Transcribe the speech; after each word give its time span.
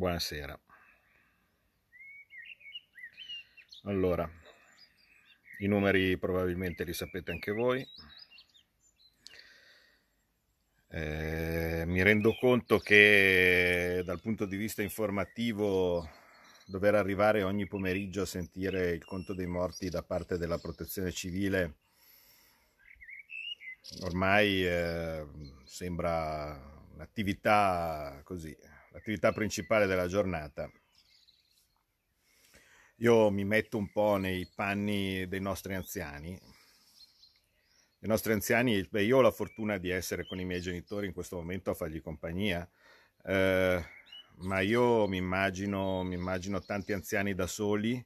buonasera. 0.00 0.58
Allora, 3.84 4.26
i 5.58 5.66
numeri 5.66 6.16
probabilmente 6.16 6.84
li 6.84 6.94
sapete 6.94 7.30
anche 7.30 7.52
voi. 7.52 7.86
Eh, 10.88 11.84
mi 11.86 12.02
rendo 12.02 12.34
conto 12.34 12.78
che 12.78 14.00
dal 14.02 14.22
punto 14.22 14.46
di 14.46 14.56
vista 14.56 14.80
informativo 14.80 16.08
dover 16.64 16.94
arrivare 16.94 17.42
ogni 17.42 17.66
pomeriggio 17.66 18.22
a 18.22 18.26
sentire 18.26 18.92
il 18.92 19.04
conto 19.04 19.34
dei 19.34 19.46
morti 19.46 19.90
da 19.90 20.02
parte 20.02 20.38
della 20.38 20.58
protezione 20.58 21.12
civile 21.12 21.76
ormai 24.02 24.66
eh, 24.66 25.26
sembra 25.64 26.58
un'attività 26.94 28.20
così 28.24 28.56
l'attività 28.90 29.32
principale 29.32 29.86
della 29.86 30.06
giornata. 30.06 30.70
Io 32.96 33.30
mi 33.30 33.44
metto 33.44 33.78
un 33.78 33.90
po' 33.90 34.16
nei 34.16 34.46
panni 34.54 35.26
dei 35.26 35.40
nostri 35.40 35.74
anziani. 35.74 36.38
I 38.02 38.06
nostri 38.06 38.32
anziani, 38.32 38.86
beh, 38.88 39.02
io 39.02 39.18
ho 39.18 39.20
la 39.22 39.30
fortuna 39.30 39.78
di 39.78 39.90
essere 39.90 40.26
con 40.26 40.38
i 40.38 40.44
miei 40.44 40.60
genitori 40.60 41.06
in 41.06 41.12
questo 41.12 41.36
momento 41.36 41.70
a 41.70 41.74
fargli 41.74 42.00
compagnia, 42.00 42.68
eh, 43.24 43.84
ma 44.36 44.60
io 44.60 45.06
mi 45.06 45.18
immagino, 45.18 46.02
mi 46.02 46.14
immagino 46.14 46.60
tanti 46.60 46.92
anziani 46.92 47.34
da 47.34 47.46
soli 47.46 48.04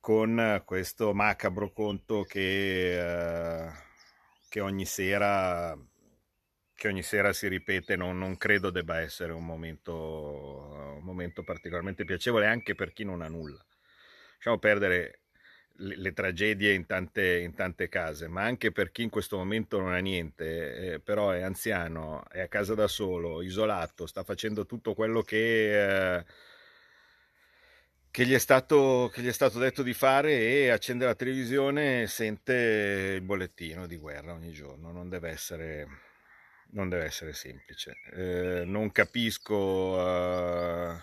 con 0.00 0.62
questo 0.64 1.14
macabro 1.14 1.72
conto 1.72 2.22
che, 2.24 3.66
eh, 3.66 3.72
che 4.48 4.60
ogni 4.60 4.84
sera 4.84 5.76
che 6.74 6.88
ogni 6.88 7.02
sera 7.02 7.32
si 7.32 7.48
ripete 7.48 7.96
non, 7.96 8.18
non 8.18 8.36
credo 8.36 8.70
debba 8.70 9.00
essere 9.00 9.32
un 9.32 9.44
momento, 9.44 9.92
un 10.98 11.02
momento, 11.02 11.42
particolarmente 11.42 12.04
piacevole 12.04 12.46
anche 12.46 12.74
per 12.74 12.92
chi 12.92 13.04
non 13.04 13.22
ha 13.22 13.28
nulla. 13.28 13.64
Lasciamo 14.34 14.58
perdere 14.58 15.20
le, 15.76 15.96
le 15.96 16.12
tragedie 16.12 16.72
in 16.72 16.86
tante, 16.86 17.38
in 17.38 17.54
tante, 17.54 17.88
case, 17.88 18.28
ma 18.28 18.42
anche 18.42 18.72
per 18.72 18.90
chi 18.90 19.02
in 19.02 19.10
questo 19.10 19.36
momento 19.36 19.78
non 19.80 19.92
ha 19.92 19.98
niente, 19.98 20.94
eh, 20.94 21.00
però 21.00 21.30
è 21.30 21.42
anziano, 21.42 22.24
è 22.30 22.40
a 22.40 22.48
casa 22.48 22.74
da 22.74 22.88
solo, 22.88 23.42
isolato, 23.42 24.06
sta 24.06 24.22
facendo 24.22 24.66
tutto 24.66 24.94
quello 24.94 25.22
che... 25.22 26.16
Eh, 26.18 26.24
che 28.14 28.24
gli, 28.26 28.32
è 28.32 28.38
stato, 28.38 29.10
che 29.12 29.22
gli, 29.22 29.26
è 29.26 29.32
stato, 29.32 29.58
detto 29.58 29.82
di 29.82 29.92
fare 29.92 30.38
e 30.38 30.68
accende 30.68 31.04
la 31.04 31.16
televisione 31.16 32.02
e 32.02 32.06
sente 32.06 33.14
il 33.16 33.22
bollettino 33.22 33.88
di 33.88 33.96
guerra 33.96 34.34
ogni 34.34 34.52
giorno. 34.52 34.92
Non 34.92 35.08
deve 35.08 35.30
essere, 35.30 35.88
non 36.74 36.88
deve 36.88 37.04
essere 37.04 37.32
semplice. 37.32 37.96
Eh, 38.12 38.64
non 38.64 38.92
capisco, 38.92 39.54
uh, 39.54 40.96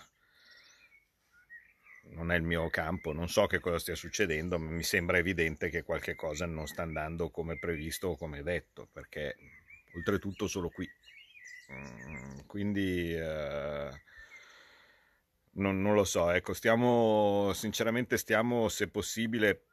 non 2.13 2.31
è 2.31 2.35
il 2.35 2.43
mio 2.43 2.69
campo, 2.69 3.13
non 3.13 3.29
so 3.29 3.47
che 3.47 3.59
cosa 3.59 3.79
stia 3.79 3.95
succedendo, 3.95 4.59
ma 4.59 4.69
mi 4.69 4.83
sembra 4.83 5.17
evidente 5.17 5.69
che 5.69 5.83
qualche 5.83 6.15
cosa 6.15 6.45
non 6.45 6.67
sta 6.67 6.83
andando 6.83 7.29
come 7.29 7.57
previsto 7.57 8.09
o 8.09 8.17
come 8.17 8.43
detto, 8.43 8.87
perché 8.91 9.35
oltretutto 9.95 10.47
solo 10.47 10.69
qui. 10.69 10.87
Mm, 11.71 12.39
quindi 12.47 13.13
uh, 13.13 13.89
non, 15.53 15.81
non, 15.81 15.93
lo 15.93 16.03
so, 16.03 16.31
ecco, 16.31 16.53
stiamo, 16.53 17.51
sinceramente 17.53 18.17
stiamo, 18.17 18.67
se 18.67 18.89
possibile, 18.89 19.67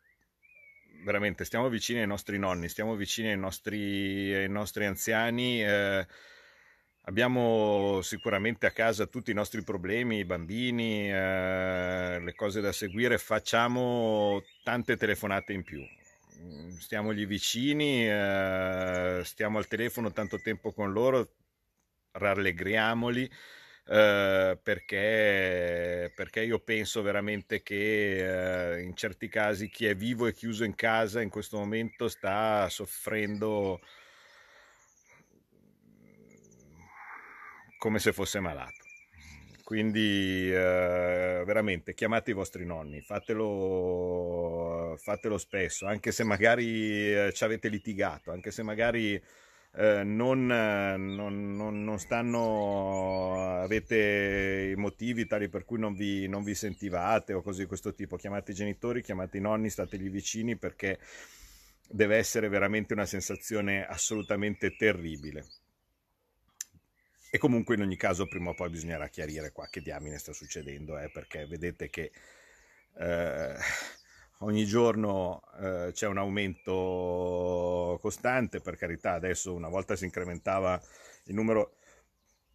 veramente 1.05 1.45
stiamo 1.45 1.69
vicini 1.69 2.01
ai 2.01 2.07
nostri 2.07 2.39
nonni, 2.39 2.69
stiamo 2.69 2.95
vicini 2.95 3.31
ai 3.31 3.39
nostri, 3.39 4.35
ai 4.35 4.49
nostri 4.49 4.87
anziani. 4.87 5.63
Eh, 5.63 6.07
abbiamo 7.03 8.01
sicuramente 8.03 8.67
a 8.67 8.71
casa 8.71 9.07
tutti 9.07 9.31
i 9.31 9.35
nostri 9.35 9.63
problemi, 9.63 10.19
i 10.19 10.25
bambini, 10.25 11.11
eh, 11.11 12.21
le 12.21 12.35
cose 12.35 12.61
da 12.61 12.73
seguire, 12.73 13.19
facciamo 13.19 14.43
tante 14.63 14.97
telefonate 14.97 15.53
in 15.53 15.63
più. 15.63 15.83
Stiamogli 16.79 17.27
vicini, 17.27 18.09
eh, 18.09 19.21
stiamo 19.25 19.59
al 19.59 19.67
telefono 19.67 20.13
tanto 20.13 20.41
tempo 20.41 20.73
con 20.73 20.93
loro, 20.93 21.33
rallegriamoli 22.13 23.29
eh, 23.91 24.59
perché, 24.63 26.13
perché, 26.15 26.43
io 26.43 26.59
penso 26.59 27.01
veramente 27.01 27.63
che 27.63 28.75
eh, 28.75 28.83
in 28.83 28.95
certi 28.95 29.29
casi 29.29 29.71
chi 29.71 29.87
è 29.87 29.97
vivo 29.97 30.27
e 30.27 30.35
chiuso 30.35 30.65
in 30.65 30.75
casa 30.75 31.23
in 31.23 31.31
questo 31.31 31.57
momento 31.57 32.09
sta 32.09 32.69
soffrendo 32.69 33.81
come 37.79 37.99
se 37.99 38.13
fosse 38.13 38.41
malato. 38.41 38.85
Quindi 39.65 40.51
eh, 40.51 41.43
veramente 41.47 41.95
chiamate 41.95 42.31
i 42.31 42.35
vostri 42.35 42.65
nonni, 42.65 43.01
fatelo, 43.03 44.97
fatelo 44.99 45.39
spesso, 45.39 45.87
anche 45.87 46.11
se 46.11 46.25
magari 46.25 47.15
eh, 47.15 47.33
ci 47.35 47.45
avete 47.45 47.69
litigato, 47.69 48.33
anche 48.33 48.51
se 48.51 48.63
magari 48.63 49.23
eh, 49.75 50.03
non, 50.03 50.47
non, 50.47 51.55
non, 51.55 51.85
non, 51.85 51.99
stanno, 51.99 53.61
avete 53.61 54.73
i 54.75 54.77
motivi 54.77 55.27
tali 55.27 55.49
per 55.49 55.65
cui 55.65 55.79
non 55.79 55.95
vi, 55.95 56.27
non 56.27 56.43
vi 56.43 56.55
sentivate 56.55 57.33
o 57.33 57.43
cose 57.43 57.63
di 57.63 57.69
questo 57.69 57.95
tipo, 57.95 58.17
chiamate 58.17 58.53
i 58.53 58.55
genitori, 58.55 59.03
chiamate 59.03 59.37
i 59.37 59.41
nonni, 59.41 59.71
stategli 59.71 60.11
vicini 60.11 60.57
perché 60.57 60.99
deve 61.89 62.17
essere 62.17 62.49
veramente 62.49 62.93
una 62.93 63.07
sensazione 63.07 63.87
assolutamente 63.87 64.75
terribile. 64.77 65.47
E 67.31 67.37
comunque 67.37 67.75
in 67.75 67.83
ogni 67.83 67.97
caso 67.97 68.27
prima 68.27 68.51
o 68.51 68.55
poi 68.55 68.71
bisognerà 68.71 69.09
chiarire 69.09 69.53
qua 69.53 69.69
che 69.69 69.83
diamine 69.83 70.19
sta 70.19 70.33
succedendo, 70.33 70.99
eh, 70.99 71.11
perché 71.11 71.47
vedete 71.47 71.89
che... 71.91 72.11
Eh, 72.97 73.55
ogni 74.39 74.65
giorno 74.65 75.43
eh, 75.61 75.91
c'è 75.93 76.07
un 76.07 76.19
aumento 76.19 77.99
costante, 78.01 78.61
per 78.61 78.77
carità, 78.77 79.13
adesso 79.13 79.55
una 79.55 79.69
volta 79.69 79.97
si 79.97 80.05
incrementava 80.05 80.81
il 81.25 81.35
numero 81.35 81.75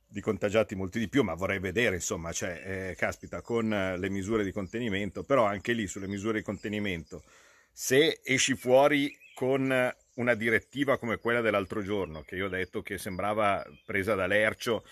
di 0.08 0.22
contagiati 0.22 0.76
molti 0.76 1.00
di 1.00 1.10
più, 1.10 1.24
ma 1.24 1.34
vorrei 1.34 1.60
vedere, 1.60 1.96
insomma, 1.96 2.32
cioè, 2.32 2.90
eh, 2.92 2.96
caspita, 2.96 3.42
con 3.42 3.68
le 3.70 4.10
misure 4.10 4.44
di 4.44 4.52
contenimento, 4.52 5.24
però 5.24 5.46
anche 5.46 5.74
lì 5.74 5.88
sulle 5.88 6.08
misure 6.08 6.40
di 6.40 6.44
contenimento, 6.44 7.24
se 7.72 8.22
esci 8.24 8.56
fuori 8.56 9.12
con 9.34 9.92
una 10.16 10.34
direttiva 10.36 11.00
come 11.00 11.18
quella 11.18 11.42
dell'altro 11.42 11.82
giorno, 11.82 12.22
che 12.22 12.36
io 12.36 12.46
ho 12.46 12.50
detto 12.50 12.84
che 12.84 13.00
sembrava 13.00 13.66
presa 13.84 14.14
da 14.14 14.28
Lercio, 14.28 14.84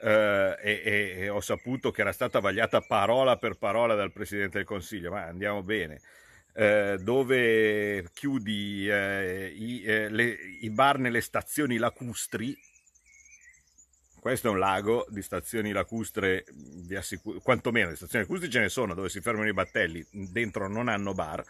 eh, 0.00 0.56
e, 0.60 0.82
e, 0.84 1.14
e 1.20 1.28
ho 1.28 1.40
saputo 1.40 1.92
che 1.92 2.00
era 2.00 2.12
stata 2.12 2.40
vagliata 2.40 2.80
parola 2.80 3.38
per 3.38 3.56
parola 3.56 3.94
dal 3.94 4.12
Presidente 4.12 4.58
del 4.58 4.66
Consiglio, 4.66 5.12
ma 5.12 5.22
andiamo 5.22 5.62
bene. 5.62 6.00
Eh, 6.56 6.98
dove 7.00 8.10
chiudi 8.12 8.88
eh, 8.88 9.52
i, 9.56 9.82
eh, 9.82 10.08
le, 10.08 10.36
i, 10.60 10.70
bar 10.70 11.00
nelle 11.00 11.20
stazioni 11.20 11.78
lacustri. 11.78 12.56
Questo 14.20 14.46
è 14.46 14.50
un 14.50 14.60
lago 14.60 15.04
di 15.08 15.20
stazioni 15.20 15.72
lacustre, 15.72 16.44
vi 16.86 16.94
assicuro, 16.94 17.40
quantomeno 17.40 17.88
le 17.88 17.96
stazioni 17.96 18.24
lacustri 18.24 18.50
ce 18.50 18.60
ne 18.60 18.68
sono 18.68 18.94
dove 18.94 19.08
si 19.08 19.20
fermano 19.20 19.48
i 19.48 19.52
battelli, 19.52 20.06
dentro 20.12 20.68
non 20.68 20.86
hanno 20.86 21.12
bar. 21.12 21.44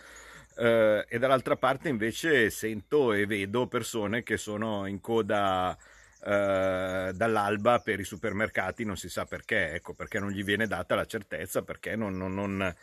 Eh, 0.56 1.04
e 1.06 1.18
dall'altra 1.18 1.56
parte 1.56 1.90
invece 1.90 2.48
sento 2.48 3.12
e 3.12 3.26
vedo 3.26 3.66
persone 3.66 4.22
che 4.22 4.38
sono 4.38 4.86
in 4.86 5.00
coda 5.00 5.76
Uh, 6.26 7.12
dall'alba 7.12 7.80
per 7.80 8.00
i 8.00 8.04
supermercati, 8.04 8.86
non 8.86 8.96
si 8.96 9.10
sa 9.10 9.26
perché, 9.26 9.74
ecco 9.74 9.92
perché 9.92 10.18
non 10.18 10.30
gli 10.30 10.42
viene 10.42 10.66
data 10.66 10.94
la 10.94 11.04
certezza, 11.04 11.60
perché 11.60 11.96
non, 11.96 12.16
non, 12.16 12.32
non, 12.32 12.74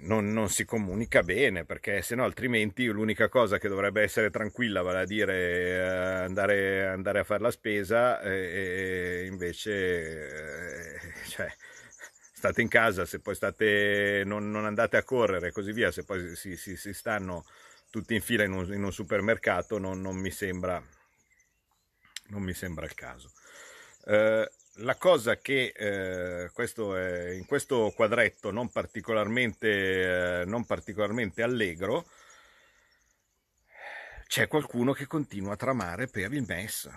non, 0.00 0.32
non, 0.32 0.48
si 0.50 0.64
comunica 0.64 1.22
bene 1.22 1.64
perché 1.64 2.02
se 2.02 2.14
no 2.14 2.24
altrimenti 2.24 2.84
l'unica 2.86 3.28
cosa 3.28 3.58
che 3.58 3.68
dovrebbe 3.68 4.02
essere 4.02 4.30
tranquilla 4.30 4.82
vale 4.82 5.00
a 5.00 5.04
dire 5.04 5.34
eh, 5.34 6.24
andare, 6.24 6.86
andare, 6.86 7.20
a 7.20 7.24
fare 7.24 7.42
la 7.42 7.50
spesa 7.50 8.20
e, 8.20 8.30
e 8.30 9.26
invece 9.26 10.96
eh, 10.96 11.00
cioè, 11.28 11.50
state 12.32 12.60
in 12.60 12.68
casa 12.68 13.06
se 13.06 13.20
poi 13.20 13.34
state, 13.34 14.22
non, 14.26 14.50
non, 14.50 14.66
andate 14.66 14.96
a 14.96 15.02
correre 15.02 15.48
e 15.48 15.52
così 15.52 15.72
via 15.72 15.90
se 15.90 16.04
poi 16.04 16.36
si, 16.36 16.56
si, 16.56 16.76
si 16.76 16.92
stanno 16.92 17.44
tutti 17.90 18.14
in 18.14 18.20
fila 18.20 18.44
in 18.44 18.52
un, 18.52 18.72
in 18.72 18.84
un 18.84 18.92
supermercato 18.92 19.78
non, 19.78 20.00
non, 20.00 20.16
mi 20.16 20.30
sembra, 20.30 20.82
non 22.28 22.42
mi 22.42 22.52
sembra 22.52 22.84
il 22.84 22.94
caso. 22.94 23.32
Eh, 24.04 24.50
la 24.80 24.96
cosa 24.96 25.36
che 25.38 25.72
eh, 25.74 26.50
questo 26.52 26.96
è, 26.96 27.30
in 27.30 27.46
questo 27.46 27.92
quadretto 27.94 28.50
non 28.50 28.70
particolarmente, 28.70 30.40
eh, 30.40 30.44
non 30.44 30.64
particolarmente 30.64 31.42
allegro 31.42 32.06
c'è 34.26 34.48
qualcuno 34.48 34.92
che 34.92 35.06
continua 35.06 35.52
a 35.52 35.56
tramare 35.56 36.08
per 36.08 36.32
il 36.32 36.44
MES. 36.46 36.90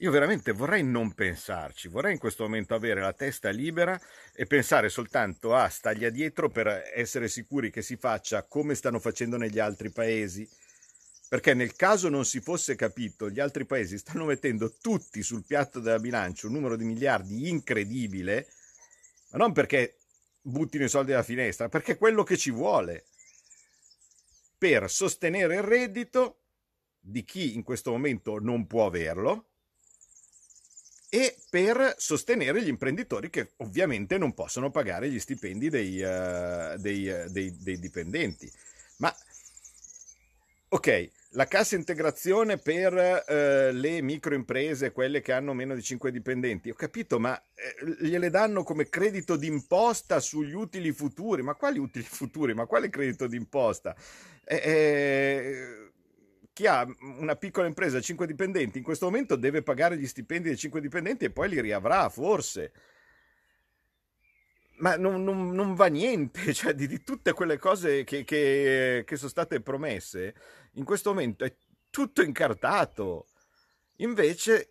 Io 0.00 0.10
veramente 0.10 0.52
vorrei 0.52 0.84
non 0.84 1.14
pensarci, 1.14 1.88
vorrei 1.88 2.12
in 2.12 2.18
questo 2.18 2.42
momento 2.42 2.74
avere 2.74 3.00
la 3.00 3.14
testa 3.14 3.48
libera 3.48 3.98
e 4.34 4.44
pensare 4.44 4.90
soltanto 4.90 5.54
a 5.54 5.70
staglia 5.70 6.10
dietro 6.10 6.50
per 6.50 6.90
essere 6.94 7.28
sicuri 7.28 7.70
che 7.70 7.80
si 7.80 7.96
faccia 7.96 8.42
come 8.42 8.74
stanno 8.74 8.98
facendo 8.98 9.38
negli 9.38 9.58
altri 9.58 9.90
paesi 9.90 10.46
perché 11.28 11.54
nel 11.54 11.74
caso 11.74 12.08
non 12.08 12.24
si 12.24 12.40
fosse 12.40 12.76
capito, 12.76 13.28
gli 13.28 13.40
altri 13.40 13.64
paesi 13.64 13.98
stanno 13.98 14.24
mettendo 14.24 14.72
tutti 14.80 15.22
sul 15.22 15.44
piatto 15.44 15.80
della 15.80 15.98
bilancia 15.98 16.46
un 16.46 16.52
numero 16.52 16.76
di 16.76 16.84
miliardi 16.84 17.48
incredibile, 17.48 18.48
ma 19.30 19.38
non 19.38 19.52
perché 19.52 19.98
buttino 20.40 20.84
i 20.84 20.88
soldi 20.88 21.10
dalla 21.10 21.24
finestra, 21.24 21.68
perché 21.68 21.92
è 21.92 21.98
quello 21.98 22.22
che 22.22 22.36
ci 22.36 22.50
vuole 22.50 23.06
per 24.56 24.88
sostenere 24.90 25.56
il 25.56 25.62
reddito 25.62 26.42
di 27.00 27.24
chi 27.24 27.54
in 27.54 27.62
questo 27.62 27.90
momento 27.90 28.38
non 28.38 28.66
può 28.66 28.86
averlo 28.86 29.50
e 31.08 31.36
per 31.48 31.94
sostenere 31.98 32.62
gli 32.62 32.68
imprenditori 32.68 33.30
che 33.30 33.52
ovviamente 33.58 34.18
non 34.18 34.34
possono 34.34 34.70
pagare 34.70 35.10
gli 35.10 35.18
stipendi 35.18 35.68
dei, 35.68 36.02
uh, 36.02 36.76
dei, 36.78 37.08
uh, 37.08 37.30
dei, 37.30 37.56
dei 37.58 37.78
dipendenti. 37.78 38.50
Ma 38.98 39.14
ok, 40.68 41.10
la 41.36 41.46
cassa 41.46 41.76
integrazione 41.76 42.56
per 42.56 42.94
uh, 42.94 43.76
le 43.76 44.00
microimprese, 44.00 44.90
quelle 44.90 45.20
che 45.20 45.32
hanno 45.32 45.52
meno 45.52 45.74
di 45.74 45.82
5 45.82 46.10
dipendenti, 46.10 46.70
ho 46.70 46.74
capito, 46.74 47.18
ma 47.18 47.38
eh, 47.54 48.06
gliele 48.06 48.30
danno 48.30 48.62
come 48.62 48.88
credito 48.88 49.36
d'imposta 49.36 50.18
sugli 50.18 50.54
utili 50.54 50.92
futuri. 50.92 51.42
Ma 51.42 51.54
quali 51.54 51.78
utili 51.78 52.04
futuri? 52.08 52.54
Ma 52.54 52.64
quale 52.64 52.88
credito 52.88 53.26
d'imposta? 53.26 53.94
Eh, 54.44 54.56
eh, 54.56 55.90
chi 56.54 56.66
ha 56.66 56.86
una 57.18 57.36
piccola 57.36 57.66
impresa, 57.66 58.00
5 58.00 58.26
dipendenti, 58.26 58.78
in 58.78 58.84
questo 58.84 59.04
momento 59.04 59.36
deve 59.36 59.62
pagare 59.62 59.98
gli 59.98 60.06
stipendi 60.06 60.48
dei 60.48 60.56
5 60.56 60.80
dipendenti 60.80 61.26
e 61.26 61.30
poi 61.30 61.50
li 61.50 61.60
riavrà, 61.60 62.08
forse. 62.08 62.72
Ma 64.78 64.96
non, 64.96 65.24
non, 65.24 65.50
non 65.52 65.74
va 65.74 65.86
niente, 65.86 66.52
cioè 66.54 66.74
di, 66.74 66.86
di, 66.86 67.02
tutte 67.02 67.32
quelle 67.32 67.58
cose 67.58 68.04
che, 68.04 68.24
che, 68.24 69.04
che 69.06 69.16
sono 69.16 69.30
state 69.30 69.60
promesse, 69.60 70.34
in 70.72 70.84
questo 70.84 71.10
momento 71.10 71.44
è 71.44 71.54
tutto 71.90 72.22
incartato. 72.22 73.26
Invece 73.96 74.70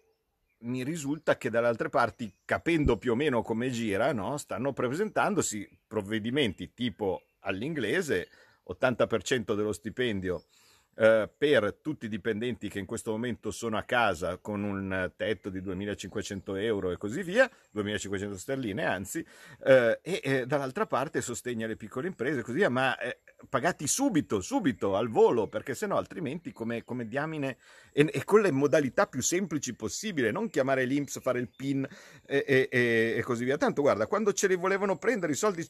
mi 0.59 0.83
risulta 0.83 1.37
che 1.37 1.49
dalle 1.49 1.67
altre 1.67 1.89
parti, 1.89 2.31
capendo 2.45 2.97
più 2.97 3.13
o 3.13 3.15
meno 3.15 3.41
come 3.41 3.69
gira, 3.69 4.13
no, 4.13 4.37
stanno 4.37 4.73
presentandosi 4.73 5.67
provvedimenti 5.87 6.73
tipo 6.73 7.23
all'inglese, 7.39 8.29
80% 8.67 9.55
dello 9.55 9.73
stipendio 9.73 10.45
eh, 10.95 11.29
per 11.37 11.77
tutti 11.81 12.05
i 12.05 12.09
dipendenti 12.09 12.69
che 12.69 12.79
in 12.79 12.85
questo 12.85 13.11
momento 13.11 13.51
sono 13.51 13.77
a 13.77 13.83
casa 13.83 14.37
con 14.37 14.63
un 14.63 15.11
tetto 15.15 15.49
di 15.49 15.61
2.500 15.61 16.57
euro 16.61 16.91
e 16.91 16.97
così 16.97 17.21
via, 17.23 17.49
2.500 17.73 18.33
sterline 18.33 18.85
anzi, 18.85 19.25
eh, 19.63 19.99
e 20.01 20.21
eh, 20.23 20.45
dall'altra 20.45 20.85
parte 20.85 21.21
sostegna 21.21 21.67
le 21.67 21.75
piccole 21.75 22.07
imprese 22.07 22.39
e 22.39 22.43
così 22.43 22.57
via, 22.57 22.69
ma 22.69 22.97
eh, 22.97 23.19
pagati 23.49 23.87
subito, 23.87 24.41
subito, 24.41 24.95
al 24.95 25.09
volo, 25.09 25.47
perché 25.47 25.75
se 25.75 25.85
no 25.85 25.97
altrimenti 25.97 26.51
come, 26.51 26.83
come 26.83 27.07
diamine 27.07 27.57
e, 27.91 28.09
e, 28.11 28.23
con 28.23 28.41
le 28.41 28.51
modalità 28.51 29.07
più 29.07 29.21
semplici 29.21 29.75
possibile, 29.75 30.31
non 30.31 30.49
chiamare 30.49 30.85
l'Inps, 30.85 31.19
fare 31.19 31.39
il 31.39 31.49
PIN 31.49 31.87
e, 32.25 32.43
e, 32.47 33.15
e 33.17 33.21
così 33.23 33.43
via. 33.43 33.57
Tanto 33.57 33.81
guarda, 33.81 34.07
quando 34.07 34.33
ce 34.33 34.47
li 34.47 34.55
volevano 34.55 34.97
prendere 34.97 35.33
i 35.33 35.35
soldi 35.35 35.67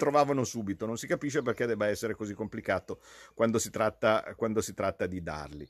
trovavano 0.00 0.44
subito, 0.44 0.86
non 0.86 0.96
si 0.96 1.06
capisce 1.06 1.42
perché 1.42 1.66
debba 1.66 1.86
essere 1.86 2.14
così 2.14 2.32
complicato 2.32 3.02
quando 3.34 3.58
si 3.58 3.68
tratta, 3.68 4.32
quando 4.34 4.62
si 4.62 4.72
tratta 4.72 5.06
di 5.06 5.22
darli. 5.22 5.68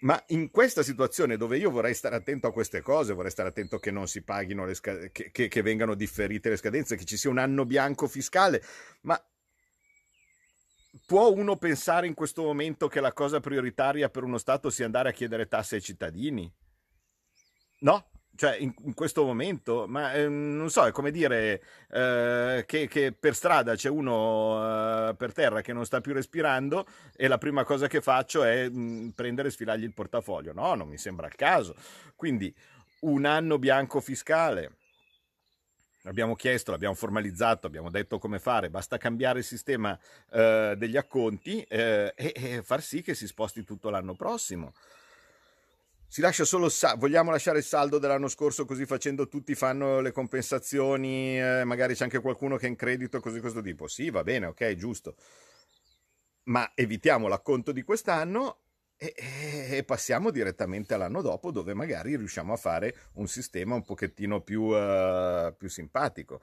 Ma 0.00 0.22
in 0.28 0.50
questa 0.50 0.82
situazione 0.82 1.36
dove 1.36 1.58
io 1.58 1.70
vorrei 1.70 1.92
stare 1.92 2.16
attento 2.16 2.46
a 2.46 2.52
queste 2.52 2.80
cose, 2.80 3.12
vorrei 3.12 3.30
stare 3.30 3.50
attento 3.50 3.78
che 3.78 3.90
non 3.90 4.08
si 4.08 4.22
paghino 4.22 4.64
le 4.64 4.74
scadenze, 4.74 5.10
che, 5.12 5.30
che, 5.30 5.48
che 5.48 5.62
vengano 5.62 5.94
differite 5.94 6.48
le 6.48 6.56
scadenze, 6.56 6.96
che 6.96 7.04
ci 7.04 7.16
sia 7.16 7.30
un 7.30 7.38
anno 7.38 7.66
bianco 7.66 8.06
fiscale, 8.08 8.62
ma 9.02 9.22
può 11.04 11.30
uno 11.30 11.56
pensare 11.56 12.06
in 12.06 12.14
questo 12.14 12.42
momento 12.42 12.88
che 12.88 13.00
la 13.00 13.12
cosa 13.12 13.40
prioritaria 13.40 14.08
per 14.08 14.22
uno 14.22 14.38
Stato 14.38 14.70
sia 14.70 14.86
andare 14.86 15.10
a 15.10 15.12
chiedere 15.12 15.46
tasse 15.46 15.76
ai 15.76 15.82
cittadini? 15.82 16.50
No, 17.80 18.10
cioè 18.36 18.56
in, 18.58 18.72
in, 18.84 18.94
questo 18.94 19.24
momento, 19.24 19.86
ma 19.88 20.12
eh, 20.12 20.28
non 20.28 20.70
so, 20.70 20.86
è 20.86 20.92
come 20.92 21.10
dire 21.10 21.62
eh, 21.90 22.64
che, 22.66 22.86
che, 22.86 23.12
per 23.12 23.34
strada 23.34 23.74
c'è 23.74 23.88
uno 23.88 25.08
eh, 25.08 25.14
per 25.14 25.32
terra 25.32 25.60
che 25.62 25.72
non 25.72 25.84
sta 25.84 26.00
più 26.00 26.12
respirando 26.12 26.86
e 27.16 27.26
la 27.28 27.38
prima 27.38 27.64
cosa 27.64 27.86
che 27.88 28.00
faccio 28.00 28.44
è 28.44 28.68
mh, 28.68 28.78
mm, 28.78 29.08
prendere 29.10 29.48
e 29.48 29.50
sfilargli 29.50 29.84
il 29.84 29.94
portafoglio. 29.94 30.52
No, 30.52 30.74
non 30.74 30.88
mi 30.88 30.98
sembra 30.98 31.26
il 31.26 31.34
caso. 31.34 31.74
Quindi 32.14 32.54
un 33.00 33.24
anno 33.24 33.58
bianco 33.58 34.00
fiscale. 34.00 34.76
L'abbiamo 36.02 36.36
chiesto, 36.36 36.70
l'abbiamo 36.70 36.94
formalizzato, 36.94 37.66
abbiamo 37.66 37.90
detto 37.90 38.18
come 38.18 38.38
fare, 38.38 38.70
basta 38.70 38.96
cambiare 38.96 39.40
il 39.40 39.44
sistema 39.44 39.98
eh, 40.30 40.74
degli 40.76 40.96
acconti 40.96 41.62
eh, 41.62 42.12
e, 42.14 42.32
e 42.36 42.62
far 42.62 42.80
sì 42.80 43.02
che 43.02 43.14
si 43.14 43.26
sposti 43.26 43.64
tutto 43.64 43.90
l'anno 43.90 44.14
prossimo. 44.14 44.72
Si 46.08 46.20
lascia 46.20 46.44
solo 46.44 46.68
sa- 46.68 46.94
vogliamo 46.94 47.30
lasciare 47.30 47.58
il 47.58 47.64
saldo 47.64 47.98
dell'anno 47.98 48.28
scorso 48.28 48.64
così 48.64 48.86
facendo 48.86 49.28
tutti 49.28 49.54
fanno 49.54 50.00
le 50.00 50.12
compensazioni, 50.12 51.38
eh, 51.40 51.64
magari 51.64 51.94
c'è 51.94 52.04
anche 52.04 52.20
qualcuno 52.20 52.56
che 52.56 52.66
è 52.66 52.68
in 52.68 52.76
credito 52.76 53.20
così 53.20 53.40
questo 53.40 53.60
tipo. 53.60 53.88
Sì, 53.88 54.10
va 54.10 54.22
bene, 54.22 54.46
ok, 54.46 54.74
giusto. 54.74 55.16
Ma 56.44 56.70
evitiamo 56.74 57.26
l'acconto 57.26 57.72
di 57.72 57.82
quest'anno 57.82 58.60
e, 58.96 59.14
e, 59.72 59.84
passiamo 59.84 60.30
direttamente 60.30 60.94
all'anno 60.94 61.20
dopo 61.20 61.50
dove 61.50 61.74
magari 61.74 62.16
riusciamo 62.16 62.52
a 62.52 62.56
fare 62.56 62.94
un 63.14 63.26
sistema 63.26 63.74
un 63.74 63.84
pochettino 63.84 64.40
più, 64.40 64.62
uh, 64.62 65.54
più 65.56 65.68
simpatico. 65.68 66.40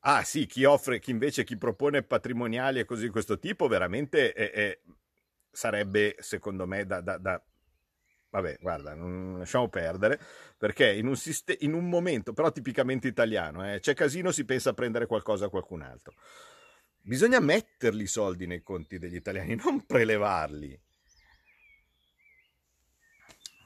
Ah 0.00 0.24
sì, 0.24 0.46
chi 0.46 0.64
offre, 0.64 0.98
chi 1.00 1.10
invece 1.10 1.44
chi 1.44 1.58
propone 1.58 2.02
patrimoniali 2.02 2.78
e 2.78 2.84
così 2.86 3.02
di 3.04 3.10
questo 3.10 3.38
tipo 3.38 3.68
veramente 3.68 4.32
è, 4.32 4.50
è, 4.50 4.80
sarebbe 5.50 6.16
secondo 6.20 6.66
me 6.66 6.86
da, 6.86 7.00
da, 7.02 7.18
da 7.18 7.42
vabbè, 8.30 8.58
guarda, 8.60 8.94
non 8.94 9.38
lasciamo 9.38 9.68
perdere, 9.68 10.18
perché 10.56 10.92
in 10.92 11.06
un, 11.06 11.16
sist- 11.16 11.56
in 11.60 11.74
un 11.74 11.88
momento, 11.88 12.32
però 12.32 12.50
tipicamente 12.52 13.08
italiano, 13.08 13.70
eh, 13.70 13.80
c'è 13.80 13.94
casino, 13.94 14.30
si 14.30 14.44
pensa 14.44 14.70
a 14.70 14.74
prendere 14.74 15.06
qualcosa 15.06 15.46
a 15.46 15.50
qualcun 15.50 15.82
altro. 15.82 16.14
Bisogna 17.02 17.40
metterli 17.40 18.04
i 18.04 18.06
soldi 18.06 18.46
nei 18.46 18.62
conti 18.62 18.98
degli 18.98 19.16
italiani, 19.16 19.56
non 19.62 19.84
prelevarli. 19.84 20.80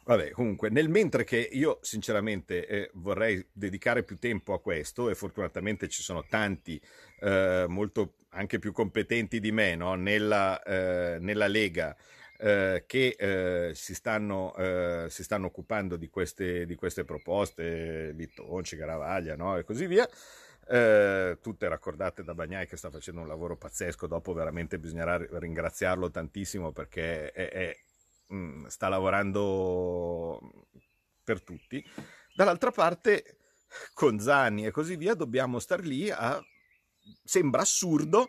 Vabbè, 0.06 0.32
comunque, 0.32 0.68
nel 0.68 0.90
mentre 0.90 1.24
che 1.24 1.38
io 1.38 1.78
sinceramente 1.80 2.66
eh, 2.66 2.90
vorrei 2.92 3.42
dedicare 3.50 4.02
più 4.02 4.18
tempo 4.18 4.52
a 4.52 4.60
questo, 4.60 5.08
e 5.08 5.14
fortunatamente 5.14 5.88
ci 5.88 6.02
sono 6.02 6.26
tanti 6.28 6.78
eh, 7.20 7.64
molto 7.68 8.16
anche 8.30 8.58
più 8.58 8.72
competenti 8.72 9.40
di 9.40 9.50
me 9.50 9.74
no? 9.76 9.94
nella, 9.94 10.62
eh, 10.62 11.18
nella 11.20 11.46
Lega 11.46 11.96
eh, 12.44 12.84
che 12.86 13.16
eh, 13.18 13.74
si, 13.74 13.94
stanno, 13.94 14.54
eh, 14.56 15.06
si, 15.08 15.22
stanno, 15.22 15.46
occupando 15.46 15.96
di 15.96 16.10
queste, 16.10 16.66
di 16.66 16.74
queste 16.74 17.04
proposte, 17.04 18.12
Vittonci, 18.12 18.76
Garavaglia 18.76 19.34
no? 19.34 19.56
e 19.56 19.64
così 19.64 19.86
via. 19.86 20.06
Eh, 20.66 21.38
tutte 21.40 21.68
raccordate 21.68 22.22
da 22.22 22.34
Bagnai 22.34 22.66
che 22.66 22.76
sta 22.76 22.90
facendo 22.90 23.22
un 23.22 23.28
lavoro 23.28 23.56
pazzesco, 23.56 24.06
dopo 24.06 24.34
veramente 24.34 24.78
bisognerà 24.78 25.16
ringraziarlo 25.38 26.10
tantissimo 26.10 26.70
perché 26.70 27.32
è, 27.32 27.48
è, 27.48 27.76
mh, 28.26 28.36
mm, 28.36 28.66
sta 28.66 28.88
lavorando 28.88 30.38
per 31.24 31.42
tutti. 31.42 31.82
Dall'altra 32.34 32.70
parte, 32.72 33.38
con 33.94 34.18
Zanni 34.18 34.66
e 34.66 34.70
così 34.70 34.96
via, 34.96 35.14
dobbiamo 35.14 35.58
star 35.58 35.80
lì 35.80 36.10
a... 36.10 36.44
sembra 37.24 37.62
assurdo, 37.62 38.28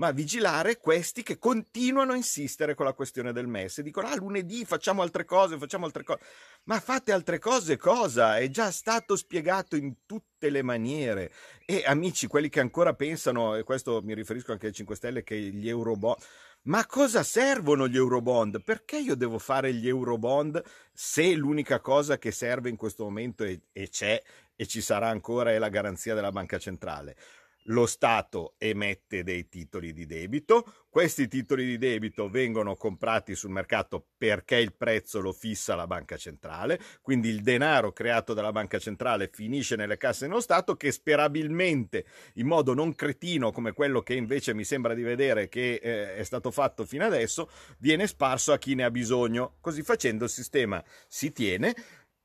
ma 0.00 0.12
vigilare 0.12 0.78
questi 0.78 1.22
che 1.22 1.38
continuano 1.38 2.12
a 2.12 2.16
insistere 2.16 2.74
con 2.74 2.86
la 2.86 2.94
questione 2.94 3.34
del 3.34 3.46
MES 3.46 3.78
e 3.78 3.82
dicono 3.82 4.08
ah 4.08 4.16
lunedì 4.16 4.64
facciamo 4.64 5.02
altre 5.02 5.26
cose, 5.26 5.58
facciamo 5.58 5.84
altre 5.84 6.04
cose. 6.04 6.20
Ma 6.64 6.80
fate 6.80 7.12
altre 7.12 7.38
cose 7.38 7.76
cosa? 7.76 8.38
È 8.38 8.48
già 8.48 8.70
stato 8.70 9.14
spiegato 9.14 9.76
in 9.76 10.06
tutte 10.06 10.48
le 10.48 10.62
maniere. 10.62 11.30
E 11.66 11.82
amici, 11.84 12.28
quelli 12.28 12.48
che 12.48 12.60
ancora 12.60 12.94
pensano, 12.94 13.56
e 13.56 13.62
questo 13.62 14.00
mi 14.02 14.14
riferisco 14.14 14.52
anche 14.52 14.68
ai 14.68 14.72
5 14.72 14.96
Stelle, 14.96 15.22
che 15.22 15.36
gli 15.36 15.68
eurobond... 15.68 16.16
Ma 16.62 16.84
cosa 16.86 17.22
servono 17.22 17.86
gli 17.86 17.96
eurobond? 17.96 18.62
Perché 18.62 18.98
io 18.98 19.14
devo 19.14 19.38
fare 19.38 19.72
gli 19.74 19.88
eurobond 19.88 20.62
se 20.92 21.34
l'unica 21.34 21.80
cosa 21.80 22.18
che 22.18 22.32
serve 22.32 22.70
in 22.70 22.76
questo 22.76 23.04
momento 23.04 23.44
e, 23.44 23.88
c'è 23.88 24.22
e 24.56 24.66
ci 24.66 24.80
sarà 24.80 25.08
ancora 25.08 25.52
è 25.52 25.58
la 25.58 25.70
garanzia 25.70 26.14
della 26.14 26.32
banca 26.32 26.58
centrale? 26.58 27.16
Lo 27.64 27.86
Stato 27.86 28.54
emette 28.58 29.22
dei 29.22 29.48
titoli 29.48 29.92
di 29.92 30.06
debito, 30.06 30.86
questi 30.88 31.28
titoli 31.28 31.64
di 31.64 31.78
debito 31.78 32.28
vengono 32.28 32.74
comprati 32.74 33.34
sul 33.34 33.50
mercato 33.50 34.06
perché 34.16 34.56
il 34.56 34.74
prezzo 34.74 35.20
lo 35.20 35.32
fissa 35.32 35.74
la 35.74 35.86
banca 35.86 36.16
centrale, 36.16 36.80
quindi 37.02 37.28
il 37.28 37.42
denaro 37.42 37.92
creato 37.92 38.34
dalla 38.34 38.52
banca 38.52 38.78
centrale 38.78 39.30
finisce 39.32 39.76
nelle 39.76 39.96
casse 39.96 40.26
dello 40.26 40.40
Stato 40.40 40.76
che 40.76 40.90
sperabilmente 40.90 42.06
in 42.34 42.46
modo 42.46 42.74
non 42.74 42.94
cretino 42.94 43.52
come 43.52 43.72
quello 43.72 44.00
che 44.00 44.14
invece 44.14 44.54
mi 44.54 44.64
sembra 44.64 44.94
di 44.94 45.02
vedere 45.02 45.48
che 45.48 45.74
eh, 45.74 46.16
è 46.16 46.24
stato 46.24 46.50
fatto 46.50 46.84
fino 46.84 47.04
adesso, 47.04 47.50
viene 47.78 48.06
sparso 48.06 48.52
a 48.52 48.58
chi 48.58 48.74
ne 48.74 48.84
ha 48.84 48.90
bisogno. 48.90 49.56
Così 49.60 49.82
facendo 49.82 50.24
il 50.24 50.30
sistema 50.30 50.82
si 51.06 51.32
tiene, 51.32 51.74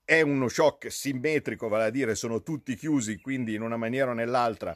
è 0.04 0.20
uno 0.20 0.48
shock 0.48 0.90
simmetrico, 0.90 1.68
vale 1.68 1.84
a 1.84 1.90
dire 1.90 2.14
sono 2.14 2.42
tutti 2.42 2.74
chiusi, 2.76 3.20
quindi 3.20 3.54
in 3.54 3.62
una 3.62 3.76
maniera 3.76 4.10
o 4.10 4.14
nell'altra 4.14 4.74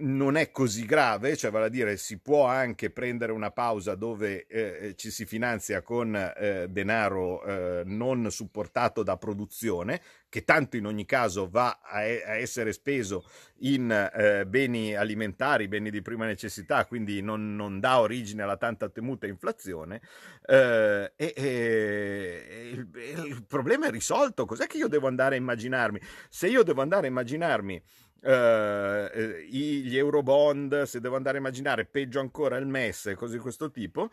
non 0.00 0.36
è 0.36 0.50
così 0.50 0.84
grave, 0.84 1.36
cioè 1.36 1.50
vale 1.50 1.66
a 1.66 1.68
dire 1.68 1.96
si 1.96 2.18
può 2.18 2.44
anche 2.46 2.90
prendere 2.90 3.32
una 3.32 3.50
pausa 3.50 3.94
dove 3.94 4.46
eh, 4.46 4.78
eh, 4.80 4.94
ci 4.96 5.10
si 5.10 5.24
finanzia 5.26 5.82
con 5.82 6.14
eh, 6.14 6.66
denaro 6.68 7.42
eh, 7.44 7.82
non 7.84 8.30
supportato 8.30 9.02
da 9.02 9.16
produzione, 9.16 10.00
che 10.30 10.44
tanto 10.44 10.76
in 10.76 10.86
ogni 10.86 11.04
caso 11.04 11.48
va 11.50 11.80
a, 11.82 11.98
a 11.98 12.02
essere 12.02 12.72
speso 12.72 13.24
in 13.62 13.90
eh, 13.90 14.46
beni 14.46 14.94
alimentari, 14.94 15.68
beni 15.68 15.90
di 15.90 16.00
prima 16.00 16.24
necessità, 16.24 16.86
quindi 16.86 17.20
non, 17.20 17.56
non 17.56 17.80
dà 17.80 18.00
origine 18.00 18.42
alla 18.42 18.56
tanta 18.56 18.88
temuta 18.88 19.26
inflazione. 19.26 20.00
Eh, 20.46 21.12
e, 21.16 21.32
e 21.36 22.70
il, 22.72 22.88
il 23.26 23.44
problema 23.46 23.88
è 23.88 23.90
risolto. 23.90 24.46
Cos'è 24.46 24.66
che 24.66 24.78
io 24.78 24.88
devo 24.88 25.08
andare 25.08 25.34
a 25.34 25.38
immaginarmi? 25.38 26.00
Se 26.28 26.46
io 26.46 26.62
devo 26.62 26.80
andare 26.80 27.08
a 27.08 27.10
immaginarmi 27.10 27.82
Uh, 28.22 29.08
gli 29.48 29.96
Eurobond, 29.96 30.82
se 30.82 31.00
devo 31.00 31.16
andare 31.16 31.38
a 31.38 31.40
immaginare, 31.40 31.86
peggio 31.86 32.20
ancora 32.20 32.58
il 32.58 32.66
MES 32.66 33.06
e 33.06 33.14
cose 33.14 33.36
di 33.36 33.40
questo 33.40 33.70
tipo. 33.70 34.10